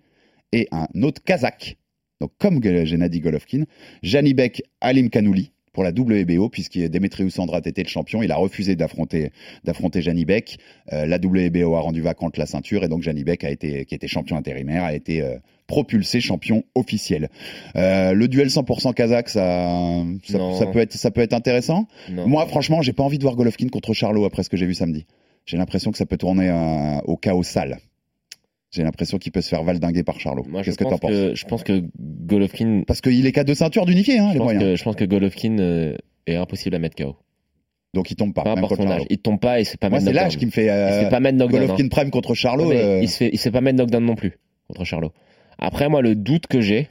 [0.52, 1.76] et un autre kazakh,
[2.20, 3.64] donc comme Ge- Gennady Golovkin,
[4.02, 8.74] Janibek Alim Kanouli pour la WBO puisqu'il Demetrius Andrade était le champion, il a refusé
[8.74, 9.30] d'affronter
[9.64, 10.58] d'affronter Janibek.
[10.92, 14.08] Euh, la WBO a rendu vacante la ceinture et donc Janibek a été qui était
[14.08, 15.36] champion intérimaire a été euh,
[15.68, 17.28] propulsé champion officiel.
[17.76, 20.02] Euh, le duel 100% kazakh ça
[20.58, 21.86] ça, peut être ça peut être intéressant.
[22.10, 22.26] Non.
[22.26, 24.74] Moi, franchement, j'ai pas envie de voir Golovkin contre Charlot après ce que j'ai vu
[24.74, 25.06] samedi.
[25.48, 27.78] J'ai l'impression que ça peut tourner euh, au chaos sale.
[28.70, 30.44] J'ai l'impression qu'il peut se faire valdinguer par Charlot.
[30.62, 31.10] Qu'est-ce que t'en pense penses?
[31.10, 34.44] que, je pense que Golovkin, Parce qu'il est qu'à deux ceintures d'unifié, hein, je les
[34.44, 34.62] moyens.
[34.62, 37.16] que, je pense que Golovkin euh, est impossible à mettre KO.
[37.94, 38.42] Donc il tombe pas.
[38.42, 39.04] Peu même contre son âge.
[39.08, 40.66] Il tombe pas et c'est pas Moi, c'est l'âge qui me fait.
[40.66, 41.62] Il euh, pas mettre knockdown.
[41.62, 41.88] Golovkin hein.
[41.90, 42.70] prime contre Charlot.
[42.70, 45.12] euh, il, se fait, il se fait pas mettre knockdown non plus contre Charlot.
[45.58, 46.90] Après, moi, le doute que j'ai,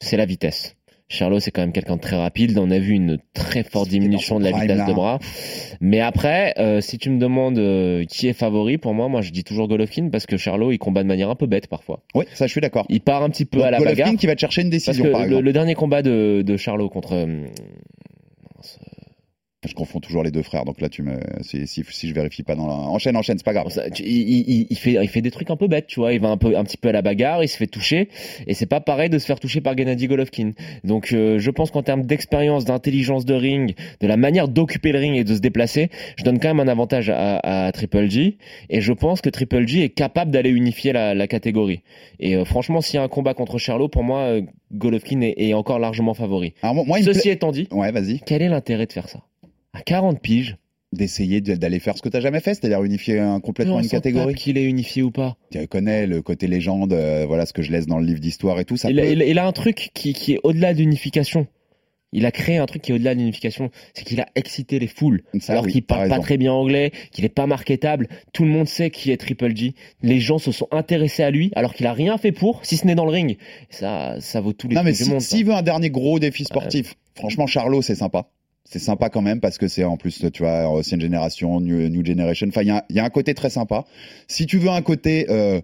[0.00, 0.76] c'est la vitesse.
[1.12, 2.56] Charlot, c'est quand même quelqu'un de très rapide.
[2.56, 4.86] On a vu une très forte diminution de la vitesse là.
[4.86, 5.18] de bras.
[5.80, 9.30] Mais après, euh, si tu me demandes euh, qui est favori, pour moi, moi, je
[9.32, 12.00] dis toujours Golovkin parce que Charlot, il combat de manière un peu bête parfois.
[12.14, 12.86] Oui, ça, je suis d'accord.
[12.88, 14.16] Il part un petit peu Donc, à la Golovkin bagarre.
[14.20, 15.44] qui va te chercher une Parce décision, que par le, exemple.
[15.44, 17.14] le dernier combat de, de Charlot contre.
[17.14, 17.44] euh,
[19.68, 21.18] Je confonds toujours les deux frères, donc là, tu me.
[21.42, 22.72] Si, si, si je vérifie pas dans la...
[22.72, 23.68] Enchaîne, enchaîne, c'est pas grave.
[23.68, 26.14] Ça, tu- il, il- il fait, il fait des trucs un peu bêtes, tu vois.
[26.14, 28.08] Il va un peu, un petit peu à la bagarre, il se fait toucher,
[28.46, 30.52] et c'est pas pareil de se faire toucher par Gennady Golovkin.
[30.82, 34.98] Donc, euh, je pense qu'en termes d'expérience, d'intelligence de ring, de la manière d'occuper le
[34.98, 38.38] ring et de se déplacer, je donne quand même un avantage à, à Triple G,
[38.70, 41.82] et je pense que Triple G est capable d'aller unifier la, la catégorie.
[42.18, 44.42] Et euh, franchement, s'il y a un combat contre Charlot, pour moi, euh,
[44.72, 46.54] Golovkin est, est encore largement favori.
[46.62, 48.20] Alors, moi, Ceci étant dit, Ouais, vas-y.
[48.24, 49.20] quel est l'intérêt de faire ça?
[49.72, 50.56] À 40 piges,
[50.92, 53.88] D'essayer de- d'aller faire ce que t'as jamais fait, c'est-à-dire unifier un- complètement on une
[53.88, 54.34] catégorie.
[54.34, 55.36] qu'il est unifié ou pas.
[55.52, 58.58] Tu connais le côté légende, euh, voilà ce que je laisse dans le livre d'histoire
[58.58, 58.76] et tout.
[58.76, 59.02] Ça il, peut...
[59.02, 61.46] a, il un truc qui, qui est au-delà de l'unification.
[62.12, 63.70] Il a créé un truc qui est au-delà de l'unification.
[63.94, 65.22] C'est qu'il a excité les foules.
[65.38, 66.22] Ça, alors oui, qu'il parle pas raison.
[66.24, 68.08] très bien anglais, qu'il est pas marketable.
[68.32, 69.74] Tout le monde sait qui est Triple G.
[70.02, 72.84] Les gens se sont intéressés à lui alors qu'il a rien fait pour, si ce
[72.84, 73.36] n'est dans le ring.
[73.68, 75.20] Ça, ça vaut tous les Non, mais si- du monde.
[75.20, 75.36] ça.
[75.36, 78.28] s'il veut un dernier gros défi sportif, franchement, Charlot, c'est sympa.
[78.64, 82.04] C'est sympa quand même parce que c'est en plus, tu vois, ancienne génération, new, new
[82.04, 82.46] generation.
[82.48, 83.84] Enfin, il y a, il y a un côté très sympa.
[84.28, 85.60] Si tu veux un côté, euh,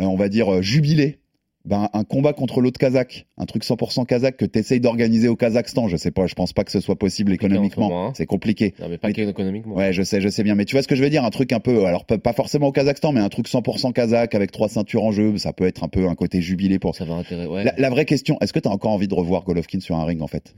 [0.00, 1.18] euh, on va dire, euh, jubilé,
[1.64, 5.34] ben, un combat contre l'autre Kazakh, un truc 100% Kazakh que tu essayes d'organiser au
[5.34, 8.08] Kazakhstan, je sais pas, je pense pas que ce soit possible économiquement.
[8.08, 8.12] hein.
[8.14, 8.74] C'est compliqué.
[8.78, 9.74] Non, mais pas qu'économiquement.
[9.74, 10.54] Ouais, je sais, je sais bien.
[10.54, 11.24] Mais tu vois ce que je veux dire?
[11.24, 14.34] Un truc un peu, alors pas pas forcément au Kazakhstan, mais un truc 100% kazakh
[14.34, 17.06] avec trois ceintures en jeu, ça peut être un peu un côté jubilé pour Ça
[17.06, 17.48] va intéresser.
[17.48, 17.64] Ouais.
[17.64, 20.04] la, la vraie question, est-ce que tu as encore envie de revoir Golovkin sur un
[20.04, 20.54] ring en fait?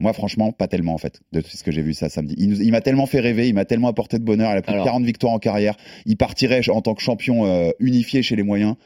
[0.00, 2.34] Moi franchement, pas tellement en fait, de ce que j'ai vu ça samedi.
[2.38, 4.84] Il, m'a tellement fait rêver, il m'a tellement apporté de bonheur, il a plus Alors.
[4.84, 8.42] de 40 victoires en carrière, il partirait en tant que champion euh, unifié chez les
[8.42, 8.76] moyens.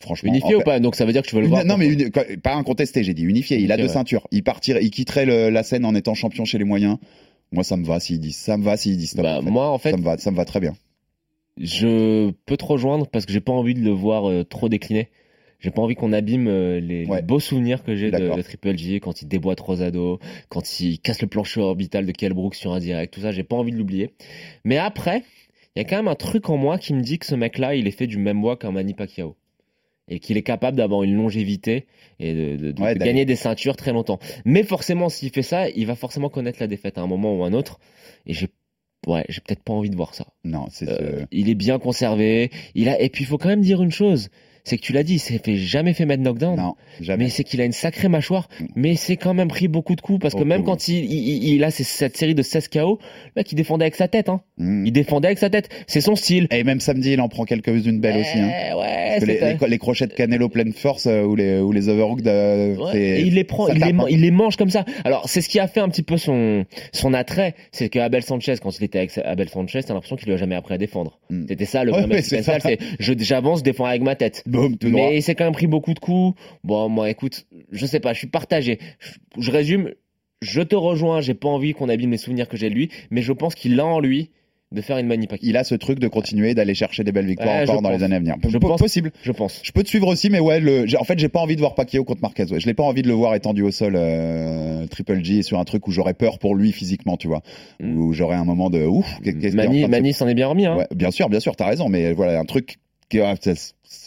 [0.00, 0.80] Franchement, Unifié en ou pas?
[0.80, 1.64] Donc ça veut dire que tu veux le Une- voir.
[1.64, 3.88] non mais une- pas incontesté, j'ai dit unifié, il a deux ouais.
[3.90, 6.96] ceintures, il partirait, il quitterait le- la scène en étant champion chez les moyens.
[7.52, 9.22] Moi ça me va s'il dit, ça me va s'il dit stop.
[9.22, 9.50] Bah, en fait.
[9.50, 10.74] moi, en fait, ça me va, ça me va très bien.
[11.58, 15.08] je peux te rejoindre parce que j'ai pas envie de le voir euh, trop décliner.
[15.64, 17.16] J'ai pas envie qu'on abîme euh, les, Ouais.
[17.16, 20.18] les beaux souvenirs que j'ai de, Triple G quand il déboîte Rosado,
[20.50, 23.56] quand il casse le plancher orbital de Kell sur un direct, tout ça, j'ai pas
[23.56, 24.10] envie de l'oublier.
[24.64, 25.22] Mais après,
[25.74, 27.74] il y a quand même un truc en moi qui me dit que ce mec-là,
[27.76, 29.36] il est fait du même bois qu'un Manny Pacquiao.
[30.06, 31.86] Et qu'il est capable d'avoir une longévité
[32.20, 34.18] et de, de- de- Ouais, de d'aller- gagner des ceintures très longtemps.
[34.44, 37.42] Mais forcément, s'il fait ça, il va forcément connaître la défaite à un moment ou
[37.42, 37.80] un autre.
[38.26, 38.48] Et j'ai,
[39.06, 40.26] ouais, j'ai peut-être pas envie de voir ça.
[40.44, 42.50] Non, c'est Euh, ce- il est bien conservé.
[42.74, 44.28] Il a, et puis il faut quand même dire une chose.
[44.64, 46.56] C'est que tu l'as dit, il s'est fait jamais fait mettre knockdown.
[46.56, 47.24] non, jamais.
[47.24, 50.20] Mais c'est qu'il a une sacrée mâchoire, mais c'est quand même pris beaucoup de coups
[50.20, 50.66] parce que même oui.
[50.66, 52.98] quand il, il, il- a cette série de 16 KO,
[53.36, 54.40] mec il défendait avec sa tête, hein.
[54.56, 54.86] Mm.
[54.86, 55.68] Il défendait avec sa tête.
[55.86, 56.46] C'est son style.
[56.50, 58.38] Et même samedi, il en prend quelques-unes belles aussi.
[58.38, 58.50] Hein.
[58.70, 61.58] Eh, ouais, Parce que les, les- les crochets de Canelo pleine force euh, ou les,
[61.60, 64.10] ou les overhooks, de, Ouais, et il les prend, ça il les, tape, man- hein.
[64.10, 64.84] il les mange comme ça.
[65.04, 68.22] Alors c'est ce qui a fait un petit peu son son attrait, c'est que Abel
[68.22, 70.78] Sanchez, quand il était avec Abel Sanchez, t'as l'impression qu'il lui a jamais appris à
[70.78, 71.18] défendre.
[71.28, 71.44] Mm.
[71.48, 72.42] C'était ça le Ouais, vrai ouais, c'est
[73.20, 74.42] j'avance, je défends avec ma tête.
[74.84, 76.38] Mais il s'est quand même pris beaucoup de coups.
[76.64, 78.78] Bon, moi, écoute, je sais pas, je suis partagé.
[78.98, 79.10] Je,
[79.42, 79.90] je résume,
[80.42, 83.22] je te rejoins, j'ai pas envie qu'on abîme les souvenirs que j'ai de lui, mais
[83.22, 84.30] je pense qu'il a en lui
[84.72, 87.58] de faire une manip Il a ce truc de continuer d'aller chercher des belles victoires
[87.58, 87.98] Ouais, encore dans pense.
[87.98, 88.34] les années à venir.
[88.48, 88.80] Je pense.
[88.80, 89.12] Possible.
[89.22, 89.60] je pense.
[89.62, 91.76] Je peux te suivre aussi, mais ouais, le, en fait, j'ai pas envie de voir
[91.76, 92.50] Pacquiao contre Marquez.
[92.50, 92.58] Ouais.
[92.58, 95.64] Je l'ai pas envie de le voir étendu au sol, euh, Triple G, sur un
[95.64, 97.42] truc où j'aurais peur pour lui physiquement, tu vois,
[97.80, 97.96] Mm.
[98.00, 99.06] où j'aurais un moment de ouf.
[99.54, 100.76] Mani, s'en est bien remis, hein.
[100.76, 102.78] Ouais, bien sûr, bien sûr, t'as raison, mais voilà, un truc
[103.12, 103.52] ça,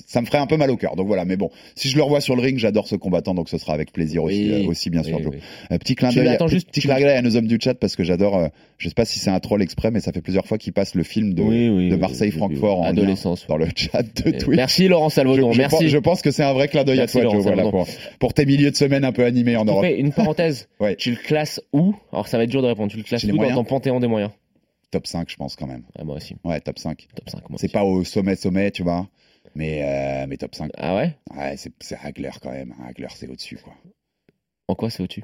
[0.07, 0.95] ça me ferait un peu mal au cœur.
[0.95, 3.47] Donc voilà, mais bon, si je le revois sur le ring, j'adore ce combattant, donc
[3.49, 5.31] ce sera avec plaisir aussi, euh, aussi bien sûr, Joe.
[5.33, 5.39] oui.
[5.71, 8.03] Euh, petit clin d'œil, juste- petit clin d'œil à nos hommes du chat parce que
[8.03, 8.37] j'adore.
[8.37, 8.47] euh,
[8.79, 10.93] je sais pas si c'est un troll exprès, mais ça fait plusieurs fois qu'il passe
[10.93, 13.47] le film de, Marseille-Francfort oui, en lien adolescence.
[13.47, 14.55] dans le chat de Euh, Twitch.
[14.57, 15.75] Merci Laurent Je, Salvador, je merci.
[15.77, 17.63] pense, je pense que c'est un vrai clin d'œil à Merci, toi, Laurent Joe, voilà,
[18.19, 19.83] pour, tes milieux de semaine un peu animés en Europe.
[19.83, 20.67] fais une parenthèse.
[20.79, 20.95] Ouais.
[20.95, 21.95] Tu le classes où?
[22.13, 22.91] Alors ça va être dur de répondre.
[22.91, 24.31] Tu le classes où dans ton panthéon des moyens?
[24.91, 25.83] Top 5, je pense quand même.
[25.97, 26.37] ah, Moi aussi.
[26.43, 27.07] Ouais, top 5.
[27.15, 27.49] Top 5.
[27.49, 29.09] Moi C'est pas au sommet, sommet, tu vois.
[29.55, 30.71] Mais, euh, mais top 5.
[30.77, 31.17] Ah ouais?
[31.35, 32.73] Ouais, c'est, c'est Hagler quand même.
[32.85, 33.73] Hagler, c'est au-dessus, quoi.
[34.67, 35.23] En quoi c'est au-dessus?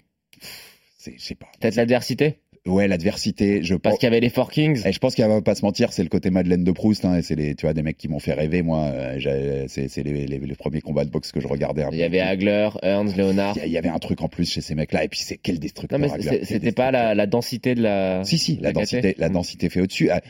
[1.05, 1.47] Je sais pas.
[1.59, 2.39] Peut-être l'adversité?
[2.65, 4.81] Ouais, l'adversité, je Parce qu'il y avait les Four Kings.
[4.85, 7.17] Et je pense qu'il va pas se mentir, c'est le côté Madeleine de Proust, hein,
[7.17, 10.25] et c'est les, tu vois, des mecs qui m'ont fait rêver, moi, euh, c'est, les,
[10.25, 11.83] les, les premiers combats de boxe que je regardais.
[11.91, 13.57] Il y avait Hagler, Ernst, Leonard.
[13.65, 15.99] Il y avait un truc en plus chez ces mecs-là, et puis c'est quel destructeur.
[15.99, 18.23] Non mais c'était pas la, la densité de la.
[18.23, 20.09] Si, si, la, la densité, la densité fait au-dessus.
[20.09, 20.21] Ah,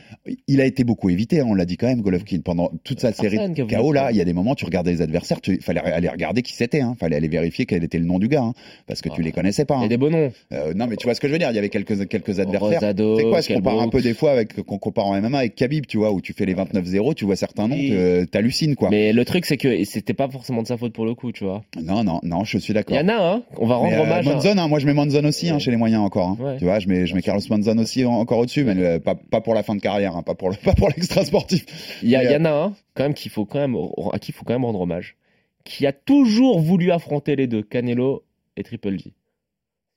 [0.48, 3.12] Il a été beaucoup évité, hein, on l'a dit quand même, Golovkin, pendant toute sa
[3.12, 5.80] série de KO, là, il y a des moments, tu regardais les adversaires, il fallait
[5.80, 8.54] aller regarder qui c'était, hein, fallait aller vérifier quel était le nom du gars, hein,
[8.88, 9.24] parce que tu Ah.
[9.24, 9.76] les connaissais pas.
[9.78, 10.32] Il y a des beaux noms.
[10.52, 12.23] Euh, non, mais tu vois ce que je veux dire, il y avait quelques, quelques
[12.32, 12.80] adversaires.
[12.80, 15.38] Rosado, C'est quoi, je Kell compare un peu des fois avec, qu'on compare en MMA
[15.38, 18.74] avec Khabib, tu vois, où tu fais les 29-0, tu vois certains noms, que t'hallucines,
[18.76, 18.90] quoi.
[18.90, 21.44] Mais le truc c'est que c'était pas forcément de sa faute pour le coup, tu
[21.44, 21.62] vois.
[21.80, 22.96] Non, non, non, je suis Il d'accord.
[22.96, 23.42] y en a, hein.
[23.58, 24.26] On va rendre euh, hommage.
[24.28, 26.28] à- Monzon, hein, moi je mets Monzon aussi hein, chez les moyens encore.
[26.28, 26.36] hein.
[26.40, 26.56] Ouais.
[26.58, 29.14] Tu vois, je mets, je mets Carlos Monzon aussi en- encore au-dessus, mais euh, pas,
[29.14, 31.64] pas pour la fin de carrière, hein, pas pour le, pas pour l'extra sportif.
[32.02, 33.76] Il y, a- Mais, il y en a un quand même qu'il faut quand même
[34.12, 35.16] à qui il faut quand même rendre hommage,
[35.64, 38.22] qui a toujours voulu affronter les deux, Canelo
[38.56, 39.12] et Triple G.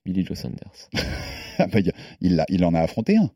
[0.05, 0.89] Billy Joe Sanders.
[1.73, 1.79] Ah,
[2.21, 3.29] il- en a affronté un.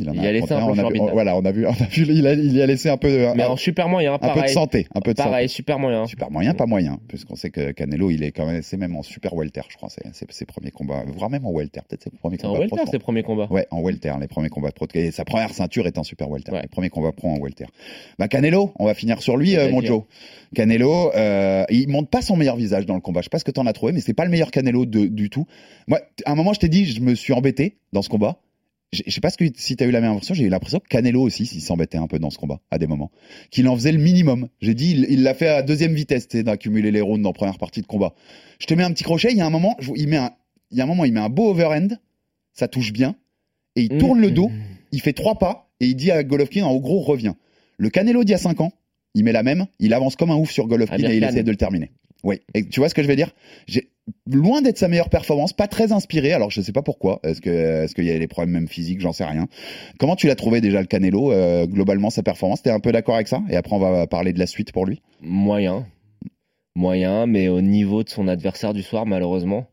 [0.00, 1.10] Il en Il a laissé un on plancher a vu- orbital.
[1.12, 3.08] Voilà, on a vu, on a vu, il a, il y a laissé un peu,
[3.36, 5.54] Mais un, en super moyen, un peu de santé, un peu de Pareil, santé.
[5.56, 6.06] super moyen.
[6.06, 9.02] Super moyen, pas moyen, puisqu'on sait que Canelo, il est quand même, c'est même en
[9.02, 12.36] super welter, je crois, c'est ses premiers combats, voire même en welter, peut-être ses premiers
[12.38, 12.60] C'est en combats.
[12.60, 13.46] welter ses premiers combats.
[13.50, 14.86] Ouais, en welter, les premiers combats pro.
[14.94, 16.52] Et sa première ceinture est en super welter.
[16.52, 16.62] Ouais.
[16.62, 17.66] Les premiers combats pro en welter.
[18.18, 20.02] Bah Canelo, on va finir sur lui, euh, mon Joe.
[20.54, 23.20] Canelo, euh, il montre pas son meilleur visage dans le combat.
[23.20, 25.06] Je sais pas ce que t'en as trouvé, mais c'est pas le meilleur Canelo de-
[25.06, 25.46] du tout.
[25.86, 28.38] Moi, à un moment, je t'ai dit, je me suis embêté dans ce combat.
[28.92, 30.88] Je sais pas ce que, si t'as eu la même impression, j'ai eu l'impression que
[30.88, 33.12] Canelo aussi, il s'embêtait un peu dans ce combat, à des moments.
[33.50, 34.48] Qu'il en faisait le minimum.
[34.60, 37.82] J'ai dit, il- l'a fait à deuxième vitesse, d'accumuler les rounds dans la première partie
[37.82, 38.14] de combat.
[38.58, 40.32] Je te mets un petit crochet, il y a un moment, il met un,
[40.72, 41.98] il y a un moment, il met un beau overhand,
[42.52, 43.14] ça touche bien,
[43.76, 44.60] et il tourne le dos, Mmh.
[44.92, 47.36] il fait trois pas, et il dit à Golovkin, en gros, reviens.
[47.78, 48.72] Le Canelo d'il y a cinq ans,
[49.14, 51.50] il met la même, il avance comme un ouf sur Golovkin et il essaie de
[51.52, 51.92] le terminer.
[52.24, 53.30] Oui, et tu vois ce que je veux dire?
[53.66, 53.88] J'ai
[54.30, 56.32] loin d'être sa meilleure performance, pas très inspiré.
[56.32, 57.20] Alors je sais pas pourquoi.
[57.22, 57.50] Est-ce que
[57.84, 59.00] est-ce qu'il y a des problèmes même physiques?
[59.00, 59.48] J'en sais rien.
[59.98, 61.32] Comment tu l'as trouvé déjà le Canelo?
[61.32, 63.42] Euh, globalement sa performance T'es un peu d'accord avec ça?
[63.48, 65.00] Et après on va parler de la suite pour lui.
[65.20, 65.86] Moyen.
[66.76, 69.66] Moyen, mais au niveau de son adversaire du soir, malheureusement.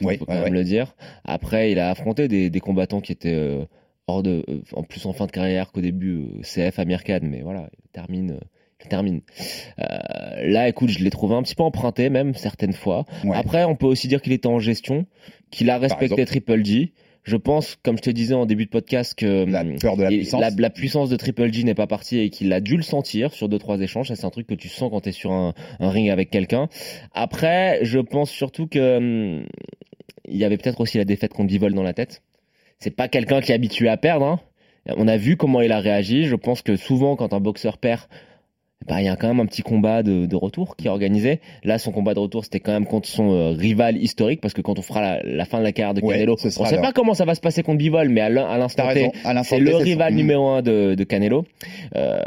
[0.00, 0.58] Il Oui, faut quand ouais, même ouais.
[0.58, 0.94] le dire.
[1.24, 3.64] Après, il a affronté des, des combattants qui étaient euh,
[4.06, 4.44] hors de.
[4.48, 7.70] euh, en plus en fin de carrière qu'au début, euh, CF Amir Khan, mais voilà,
[7.84, 8.38] il termine.
[8.88, 9.20] Termine.
[9.78, 9.84] Euh,
[10.46, 13.04] là, écoute, je l'ai trouvé un petit peu emprunté, même certaines fois.
[13.24, 13.36] Ouais.
[13.36, 15.06] Après, on peut aussi dire qu'il était en gestion,
[15.50, 16.24] qu'il a respecté.
[16.24, 16.92] Triple G.
[17.24, 20.04] Je pense, comme je te disais en début de podcast, que La hum, peur de
[20.04, 20.40] la puissance.
[20.40, 23.32] la, la puissance de Triple G n'est pas partie et qu'il a dû le sentir
[23.32, 24.06] sur deux trois échanges.
[24.06, 26.30] Ça, c'est un truc que tu sens quand tu es sur un, un ring avec
[26.30, 26.68] quelqu'un.
[27.14, 29.46] Après, je pense surtout que hum,
[30.28, 32.22] il y avait peut-être aussi la défaite contre Bivol dans la tête.
[32.78, 34.26] C'est pas quelqu'un qui est habitué à perdre.
[34.26, 34.40] hein.
[34.96, 36.24] On a vu comment il a réagi.
[36.26, 38.02] Je pense que souvent, quand un boxeur perd,
[38.86, 41.40] bah, il y a quand même un petit combat de, de, retour qui est organisé.
[41.64, 44.60] Là, son combat de retour, c'était quand même contre son euh, rival historique, parce que
[44.62, 46.92] quand on fera la, la fin de la carrière de Canelo, on ne sait pas
[46.92, 49.10] comment ça va se passer contre Bivol, mais à l'instant T,
[49.44, 51.44] c'est le rival numéro un de, de Canelo.
[51.96, 52.20] Euh,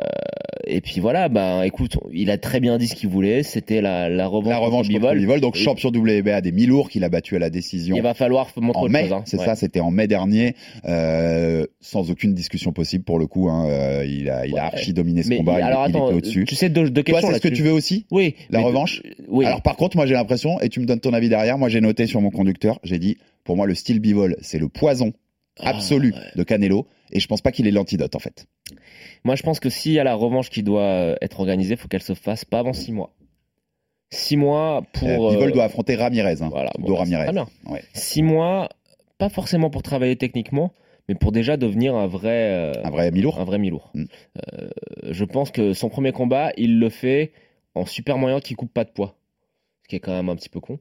[0.65, 4.09] et puis voilà, bah écoute, il a très bien dit ce qu'il voulait, c'était la,
[4.09, 5.17] la revanche, la revanche contre Bivol.
[5.17, 5.59] Bivol donc et...
[5.59, 7.95] champion WBA des mi-lourds qu'il a battu à la décision.
[7.95, 9.23] Il va falloir montrer en mai, hein.
[9.25, 9.45] c'est ouais.
[9.45, 13.49] ça, c'était en mai dernier, euh, sans aucune discussion possible pour le coup.
[13.49, 16.09] Hein, euh, il a, il a archi dominé ce mais, combat, alors, il, attends, il
[16.09, 16.45] était au-dessus.
[16.45, 18.05] Tu sais deux, deux questions Toi, c'est ce que tu veux aussi?
[18.11, 18.35] Oui.
[18.49, 19.01] La revanche?
[19.03, 19.45] de, Oui.
[19.45, 21.81] Alors par contre, moi j'ai l'impression, et tu me donnes ton avis derrière, moi j'ai
[21.81, 25.13] noté sur mon conducteur, j'ai dit, pour moi le style bivol, c'est le poison
[25.59, 26.25] absolu ah, ouais.
[26.35, 28.45] de Canelo, et je pense pas qu'il est l'antidote en fait.
[29.23, 31.87] Moi je pense que s'il y a la revanche qui doit euh, être organisée, faut
[31.87, 33.13] qu'elle se fasse pas avant six mois.
[34.11, 35.07] Six mois pour.
[35.07, 37.25] Euh, bivol doit affronter Ramirez, hein, voilà, Do bon, bah, Ramirez.
[37.25, 37.47] Très bien.
[37.67, 37.83] Ouais.
[37.93, 38.69] Six mois,
[39.19, 40.73] pas forcément pour travailler techniquement,
[41.07, 43.39] mais pour déjà devenir un vrai euh, un vrai mi-lourd.
[43.39, 43.91] Un vrai mi-lourd.
[43.93, 44.05] Mm.
[44.53, 44.69] Euh,
[45.11, 47.33] je pense que son premier combat, il le fait
[47.75, 49.15] en super moyen qui coupe pas de poids,
[49.83, 50.79] ce qui est quand même un petit peu con.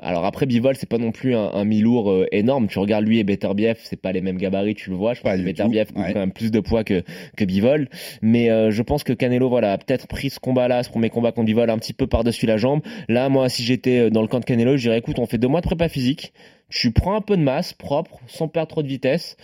[0.00, 2.68] Alors après Bivol, c'est pas non plus un, un mi-lourd euh, énorme.
[2.68, 5.14] Tu regardes lui et Beterbiev, c'est pas les mêmes gabarits, tu le vois.
[5.14, 6.12] Je pense que Beterbiev ouais.
[6.12, 7.02] quand même plus de poids que
[7.36, 7.88] que Bivol,
[8.22, 11.32] mais euh, je pense que Canelo voilà a peut-être pris ce combat-là, ce premier combat
[11.32, 12.80] contre Bivol, un petit peu par-dessus la jambe.
[13.08, 15.38] Là, moi, si j'étais euh, dans le camp de Canelo, je dirais écoute, on fait
[15.38, 16.32] deux mois de prépa physique.
[16.70, 19.36] Tu prends un peu de masse propre, sans perdre trop de vitesse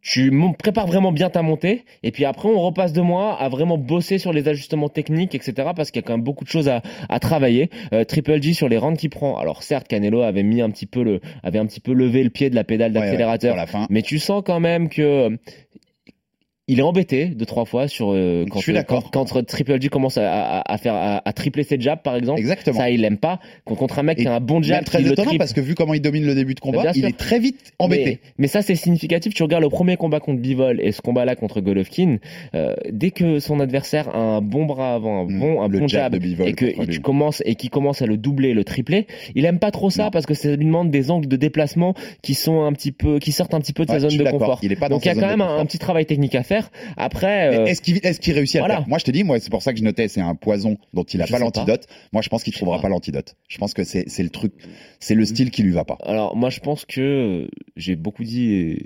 [0.00, 3.78] tu prépares vraiment bien ta montée et puis après on repasse deux mois à vraiment
[3.78, 6.68] bosser sur les ajustements techniques etc parce qu'il y a quand même beaucoup de choses
[6.68, 7.70] à, à travailler.
[7.92, 9.38] Euh, Triple G sur les rounds qu'il prend.
[9.38, 12.30] Alors certes Canelo avait mis un petit peu le avait un petit peu levé le
[12.30, 15.36] pied de la pédale d'accélérateur ouais, ouais, mais tu sens quand même que
[16.68, 19.10] il est embêté deux trois fois sur euh, quand, je suis d'accord.
[19.10, 22.14] quand, quand, Triple G commence à, à, à faire à, à, tripler ses jabs par
[22.14, 22.38] exemple.
[22.38, 22.78] Exactement.
[22.78, 23.40] Ça il aime pas.
[23.64, 25.54] Quand contre un mec et qui a un bon jab très qui étonnant le parce
[25.54, 28.04] que vu comment il domine le début de combat il est très vite embêté.
[28.04, 29.34] Mais, mais ça c'est significatif.
[29.34, 32.18] Tu regardes le premier combat contre Bivol et ce combat là contre Golovkin
[32.54, 36.12] euh, dès que son adversaire a un bon bras avant un bon un bon jab,
[36.12, 39.44] jab Bivol et que tu commences et qui commence à le doubler le tripler il
[39.46, 40.10] aime pas trop ça non.
[40.10, 43.32] parce que ça lui demande des angles de déplacement qui sont un petit peu qui
[43.32, 44.60] sortent un petit peu de ouais, sa zone de confort.
[44.62, 46.57] Il est pas donc il y a quand même un, petit travail technique à faire
[46.96, 48.76] après euh, est-ce qu'il est qu réussit à voilà.
[48.76, 48.88] faire?
[48.88, 51.04] Moi je te dis moi c'est pour ça que je notais c'est un poison dont
[51.04, 51.86] il a je pas l'antidote.
[52.12, 52.88] Moi je pense qu'il trouvera pas, pas.
[52.88, 53.36] l'antidote.
[53.48, 54.52] Je pense que c'est c'est le truc
[55.00, 55.98] c'est le style qui lui va pas.
[56.04, 58.82] Alors moi je pense que j'ai beaucoup dit et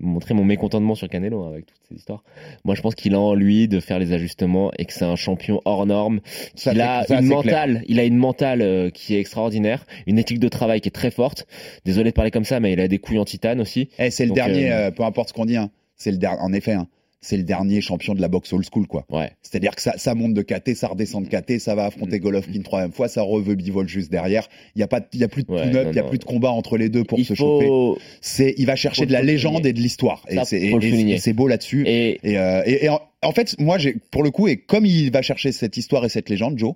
[0.00, 2.22] montré mon mécontentement sur Canelo hein, avec toutes ces histoires.
[2.64, 5.16] Moi je pense qu'il a en lui de faire les ajustements et que c'est un
[5.16, 6.20] champion hors norme
[6.54, 7.82] qu'il a ça, une mentale clair.
[7.88, 11.10] il a une mentale euh, qui est extraordinaire une éthique de travail qui est très
[11.10, 11.46] forte.
[11.84, 13.88] Désolé de parler comme ça mais il a des couilles en titane aussi.
[13.98, 14.90] Eh, c'est le Donc, dernier euh...
[14.90, 16.88] peu importe ce qu'on dit hein, c'est le dernier en effet hein
[17.26, 19.04] c'est le dernier champion de la boxe old school, quoi.
[19.10, 19.32] Ouais.
[19.42, 22.52] C'est-à-dire que ça, ça monte de KT, ça redescend de KT, ça va affronter Golovkin
[22.54, 24.48] une troisième fois, ça reveut bivol juste derrière.
[24.76, 26.18] Il y a pas, il y a plus de ouais, tune-up, il y a plus
[26.18, 27.60] de combat entre les deux pour il se faut...
[27.60, 28.00] choper.
[28.20, 30.24] C'est, il va chercher de la légende et de l'histoire.
[30.28, 31.82] Et c'est beau là-dessus.
[31.86, 34.86] Et, et, euh, et, et en, en, fait, moi, j'ai, pour le coup, et comme
[34.86, 36.74] il va chercher cette histoire et cette légende, Joe,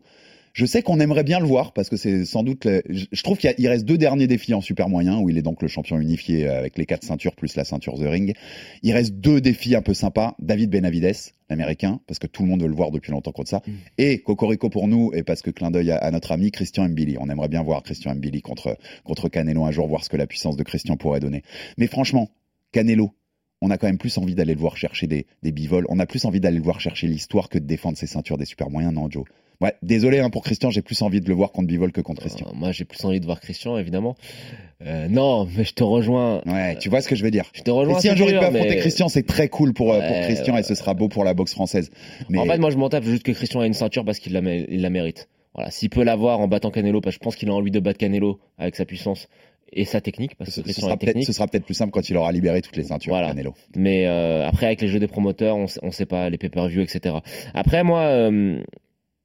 [0.53, 2.65] je sais qu'on aimerait bien le voir parce que c'est sans doute.
[2.65, 2.83] Le...
[2.89, 5.69] Je trouve qu'il reste deux derniers défis en super moyen où il est donc le
[5.69, 8.35] champion unifié avec les quatre ceintures plus la ceinture The Ring.
[8.83, 10.35] Il reste deux défis un peu sympas.
[10.41, 11.15] David Benavides,
[11.49, 13.63] l'américain, parce que tout le monde veut le voir depuis longtemps contre ça.
[13.67, 13.73] Mm.
[13.99, 17.17] Et Cocorico pour nous et parce que clin d'œil à, à, notre ami Christian Mbili.
[17.21, 20.27] On aimerait bien voir Christian Mbili contre contre Canelo un jour, voir ce que la
[20.27, 21.43] puissance de Christian pourrait donner.
[21.79, 22.31] Mais franchement,
[22.73, 23.15] Canelo,
[23.61, 25.87] on a quand même plus envie d'aller le voir chercher des, des bivoles.
[25.91, 28.47] On a plus envie d'aller le voir chercher l'histoire que de défendre ses ceintures des
[28.47, 29.25] super moyens, non, Joe
[29.61, 32.23] Ouais, désolé hein, pour Christian, j'ai plus envie de le voir contre Bivol que contre
[32.23, 32.47] Christian.
[32.49, 34.17] Euh, moi, j'ai plus envie de voir Christian, évidemment.
[34.87, 36.41] Euh, non, mais je te rejoins.
[36.47, 37.45] Ouais, tu vois ce que je veux dire.
[37.53, 37.99] Je te rejoins.
[37.99, 38.77] Et si un jour il peut affronter mais...
[38.79, 41.35] Christian, c'est très cool pour, ouais, pour Christian ouais, et ce sera beau pour la
[41.35, 41.91] boxe française.
[42.31, 42.39] Mais...
[42.39, 44.41] En fait, moi, je m'en tape juste que Christian ait une ceinture parce qu'il la,
[44.41, 45.29] il la mérite.
[45.55, 47.81] Voilà, s'il peut l'avoir en battant Canelo, parce que je pense qu'il a envie de
[47.81, 49.29] battre Canelo avec sa puissance
[49.73, 52.17] et sa technique parce que ce, sera peut-être ce sera peut-être plus simple quand il
[52.17, 53.29] aura libéré toutes les ceintures voilà.
[53.29, 53.55] Canelo.
[53.77, 57.17] Mais euh, après avec les jeux des promoteurs, on, on sait pas les pay-per-view etc.
[57.55, 58.61] Après moi euh,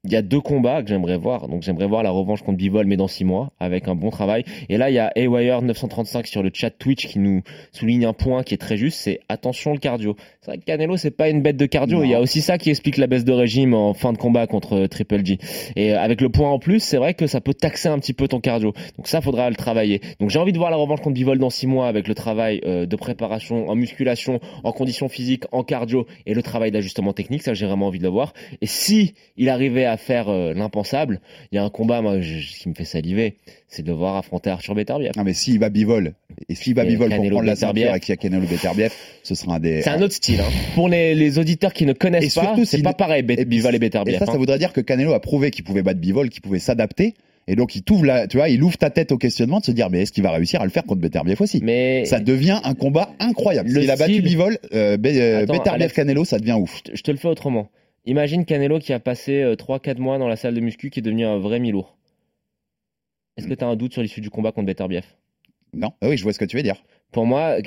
[0.06, 1.48] il y a deux combats que j'aimerais voir.
[1.48, 4.44] Donc j'aimerais voir la revanche contre Bivol, mais dans six mois, avec un bon travail.
[4.70, 7.42] Et là, il y a Awire 935 sur le chat Twitch qui nous
[7.72, 10.16] souligne un point qui est très juste, c'est attention le cardio.
[10.42, 12.00] C'est vrai que Canelo, c'est pas une bête de cardio.
[12.00, 12.04] Non.
[12.04, 14.46] Il y a aussi ça qui explique la baisse de régime en fin de combat
[14.48, 15.40] contre Triple G.
[15.76, 18.28] Et avec le point en plus, c'est vrai que ça peut taxer un petit peu
[18.28, 18.74] ton cardio.
[18.98, 20.02] Donc ça, faudra le travailler.
[20.20, 22.62] Donc j'ai envie de voir la revanche contre Bivol dans six mois avec le travail
[22.66, 27.42] euh, de préparation en musculation, en conditions physiques, en cardio et le travail d'ajustement technique.
[27.42, 28.34] Ça, j'ai vraiment envie de le voir.
[28.62, 31.20] Et si il arrivait à faire euh, l'impensable,
[31.52, 34.50] il y a un combat moi, je, qui me fait saliver, c'est de voir affronter
[34.50, 35.12] Arthur Beterbiev.
[35.18, 36.14] Non mais s'il va bivol
[36.50, 39.36] et s'il va bivol pour prendre la ceinture et qu'il y a Canelo Beterbiev, ce
[39.36, 39.82] sera un des.
[39.82, 40.40] C'est un autre style.
[40.42, 40.52] Hein.
[40.74, 44.16] Pour les, les, auditeurs qui ne connaissent et pas, c'est pas pareil Bivol et Beterbiev.
[44.16, 44.32] Et ça, hein.
[44.32, 47.14] ça voudrait dire que Canelo a prouvé qu'il pouvait battre bivol, qu'il pouvait s'adapter.
[47.48, 49.72] Et donc il t'ouvre la, tu vois, il ouvre ta tête au questionnement de se
[49.72, 51.60] dire mais est-ce qu'il va réussir à le faire contre Beterbiev aussi?
[51.64, 53.70] Mais ça devient un combat incroyable.
[53.70, 56.82] S'il a battu Bivol, euh, Beterbiev Canelo, ça devient ouf.
[56.92, 57.70] Je te le fais autrement
[58.06, 61.26] Imagine Canelo qui a passé 3-4 mois dans la salle de muscu, qui est devenu
[61.26, 61.98] un vrai mi-lourd.
[63.36, 65.06] Est-ce que tu as un doute sur l'issue du combat contre Beterbiev?
[65.74, 65.92] Non.
[66.02, 66.84] Ah oui, je vois ce que tu veux dire.
[67.12, 67.58] Pour moi,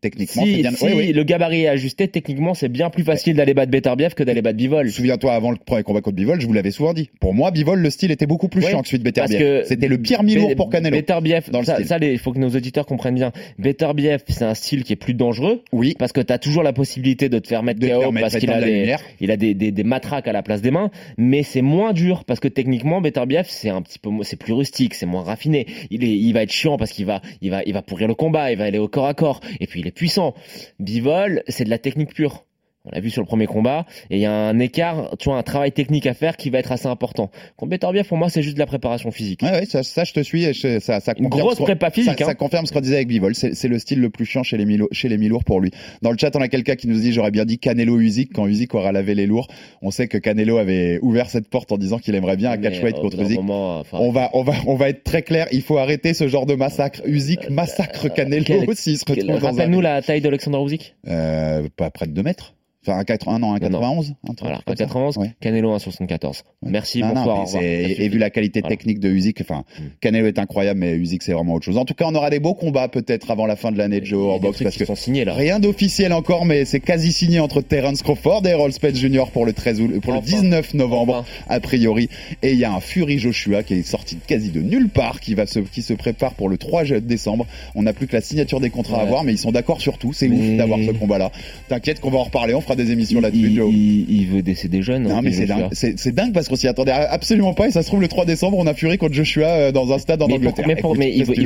[0.00, 0.70] Techniquement, si, bien.
[0.70, 1.12] si oui, oui.
[1.12, 4.56] le gabarit est ajusté, techniquement, c'est bien plus facile d'aller battre Beterbiev que d'aller battre
[4.56, 4.90] Bivol.
[4.92, 7.10] Souviens-toi, avant le premier combat contre Bivol, je vous l'avais souvent dit.
[7.20, 9.62] Pour moi, Bivol, le style était beaucoup plus Oui, chiant que celui de parce Beterbiev.
[9.62, 10.96] que C'était le pire mi-lourd pour Canelo.
[10.96, 11.86] Beterbiev, dans le ça, style.
[11.86, 13.32] ça, les- il faut que nos auditeurs comprennent bien.
[13.58, 15.94] Beterbiev, c'est un style qui est plus dangereux Oui.
[15.98, 18.50] parce que tu as toujours la possibilité de te faire mettre De KO parce qu'il
[18.50, 21.62] a, des, il a des, des, des matraques à la place des mains, mais c'est
[21.62, 25.22] moins dur parce que techniquement, Beterbiev, c'est un petit peu, c'est plus rustique, c'est moins
[25.22, 25.66] raffiné.
[25.90, 28.14] Il est, il va être chiant parce qu'il va, il va, il va pourrir le
[28.14, 30.34] combat, il va aller au corps à corps, et puis puissant.
[30.78, 32.44] Bivol, c'est de la technique pure.
[32.90, 35.38] On l'a vu sur le premier combat, et il y a un écart, tu vois,
[35.38, 37.30] un travail technique à faire qui va être assez important.
[37.56, 39.42] Contre Beterbiev, pour moi, c'est juste de la préparation physique.
[39.42, 40.44] Ouais, ouais, ça, ça, je te suis.
[40.44, 42.28] Et je- ça, ça Une confirme grosse prépa physique, Ça, hein.
[42.28, 43.34] ça confirme ce qu'on disait avec Bivol.
[43.34, 45.70] C'est le style le plus chiant chez les, milo- chez les mi-lourds pour lui.
[46.02, 48.46] Dans le chat, on a quelqu'un qui nous dit j'aurais bien dit Canelo Usyk quand
[48.46, 49.48] Usyk aura lavé les lourds.
[49.82, 52.96] On sait que Canelo avait ouvert cette porte en disant qu'il aimerait bien un catchweight
[52.96, 53.36] contre Usyk.
[53.36, 55.46] moment, enfin, On va, on va, on va être très clair.
[55.52, 57.02] Il faut arrêter ce genre de massacre.
[57.06, 59.50] Usyk massacre Canelo Euh, quel- s'il se retrouve dans un.
[59.50, 60.94] Rappelle-nous la taille d'Alexander Usyk.
[61.08, 62.54] Euh, pas près de 2 mètres.
[62.88, 64.14] Enfin, un 80, non, un 91.
[64.24, 64.62] un truc Voilà, ça.
[64.66, 65.30] 91, Ouais.
[65.40, 66.42] Canelo 1,74.
[66.62, 67.26] Merci, Non, non, bonsoir.
[67.26, 67.62] mais au revoir.
[67.62, 68.76] c'est- Ça et vu la qualité Voilà.
[68.76, 69.82] technique de Usyk, enfin, Mm.
[70.00, 71.76] Canelo est incroyable, mais Usyk c'est vraiment autre chose.
[71.76, 74.06] En tout cas, on aura des beaux combats peut-être avant la fin de l'année de
[74.06, 75.34] Joe des Orbox trucs parce que sont signés là.
[75.34, 79.24] rien d'officiel encore, mais c'est quasi signé entre Terence Crawford et Errol Spence Jr.
[79.32, 80.26] pour le 13 août, pour le Enfin.
[80.26, 81.26] 19 novembre Enfin.
[81.48, 82.08] a priori.
[82.42, 85.20] Et il y a un Fury Joshua qui est sorti de quasi de nulle part,
[85.20, 87.46] qui va se, qui se prépare pour le 3 décembre.
[87.74, 89.08] On n'a plus que la signature des contrats à Ouais.
[89.10, 90.12] voir, mais ils sont d'accord sur tout.
[90.12, 91.30] C'est ouf d'avoir ce combat-là.
[91.68, 93.70] T'inquiète qu'on va en reparler, on fera des émissions là-dessus, il, Joe.
[93.70, 95.02] il- il veut décéder jeune.
[95.02, 97.70] Non hein, mais c'est dingue, c'est c'est dingue parce qu'on s'y attendait absolument pas et
[97.70, 100.22] ça se trouve le 3 décembre on a Fury contre Joshua euh, dans un stade
[100.22, 100.64] en Mais, Angleterre.
[100.66, 101.42] mais, pour- Écoute, mais il, veut, il,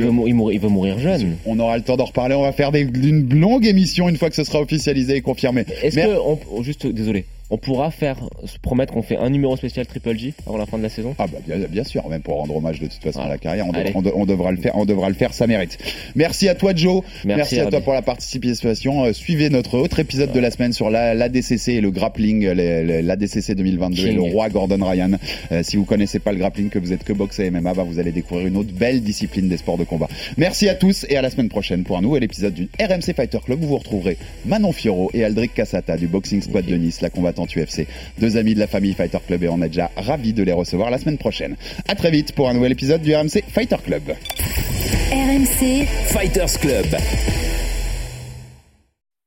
[0.53, 1.35] il mourir jeune.
[1.45, 4.29] On aura le temps d'en reparler, on va faire des, une longue émission une fois
[4.29, 5.65] que ce sera officialisé et confirmé.
[5.83, 6.15] Est-ce Mais- que,
[6.55, 10.33] on- juste, désolé, on pourra faire, se promettre qu'on fait un numéro spécial Triple G
[10.47, 12.79] avant la fin de la saison Ah bah bien, bien sûr, même pour rendre hommage
[12.79, 13.91] de toute façon à la carrière, on, dev- Allez.
[13.95, 15.77] on de- on devra le faire, on devra le faire, ça mérite.
[16.15, 19.03] Merci à toi Joe, Merci, à toi pour la participation.
[19.05, 23.53] Euh, suivez notre autre épisode de la semaine sur la, et le grappling, les- l'ADCC
[23.55, 25.11] 2022 et le roi Gordon Ryan.
[25.51, 27.83] Euh, si vous connaissez pas le grappling, que vous êtes que boxe et MMA, bah,
[27.83, 30.07] vous allez découvrir une autre belle discipline des sports de combat.
[30.37, 33.37] Merci à tous et à la semaine prochaine pour un nouvel épisode du RMC Fighter
[33.45, 37.09] Club où vous retrouverez Manon Fioro et Aldric Cassata du Boxing Squad de Nice, la
[37.09, 37.87] combattante UFC,
[38.19, 40.89] deux amis de la famille Fighter Club et on est déjà ravis de les recevoir
[40.89, 41.55] la semaine prochaine.
[41.87, 44.03] À très vite pour un nouvel épisode du RMC Fighter Club.
[45.11, 46.85] RMC, Fighters Club.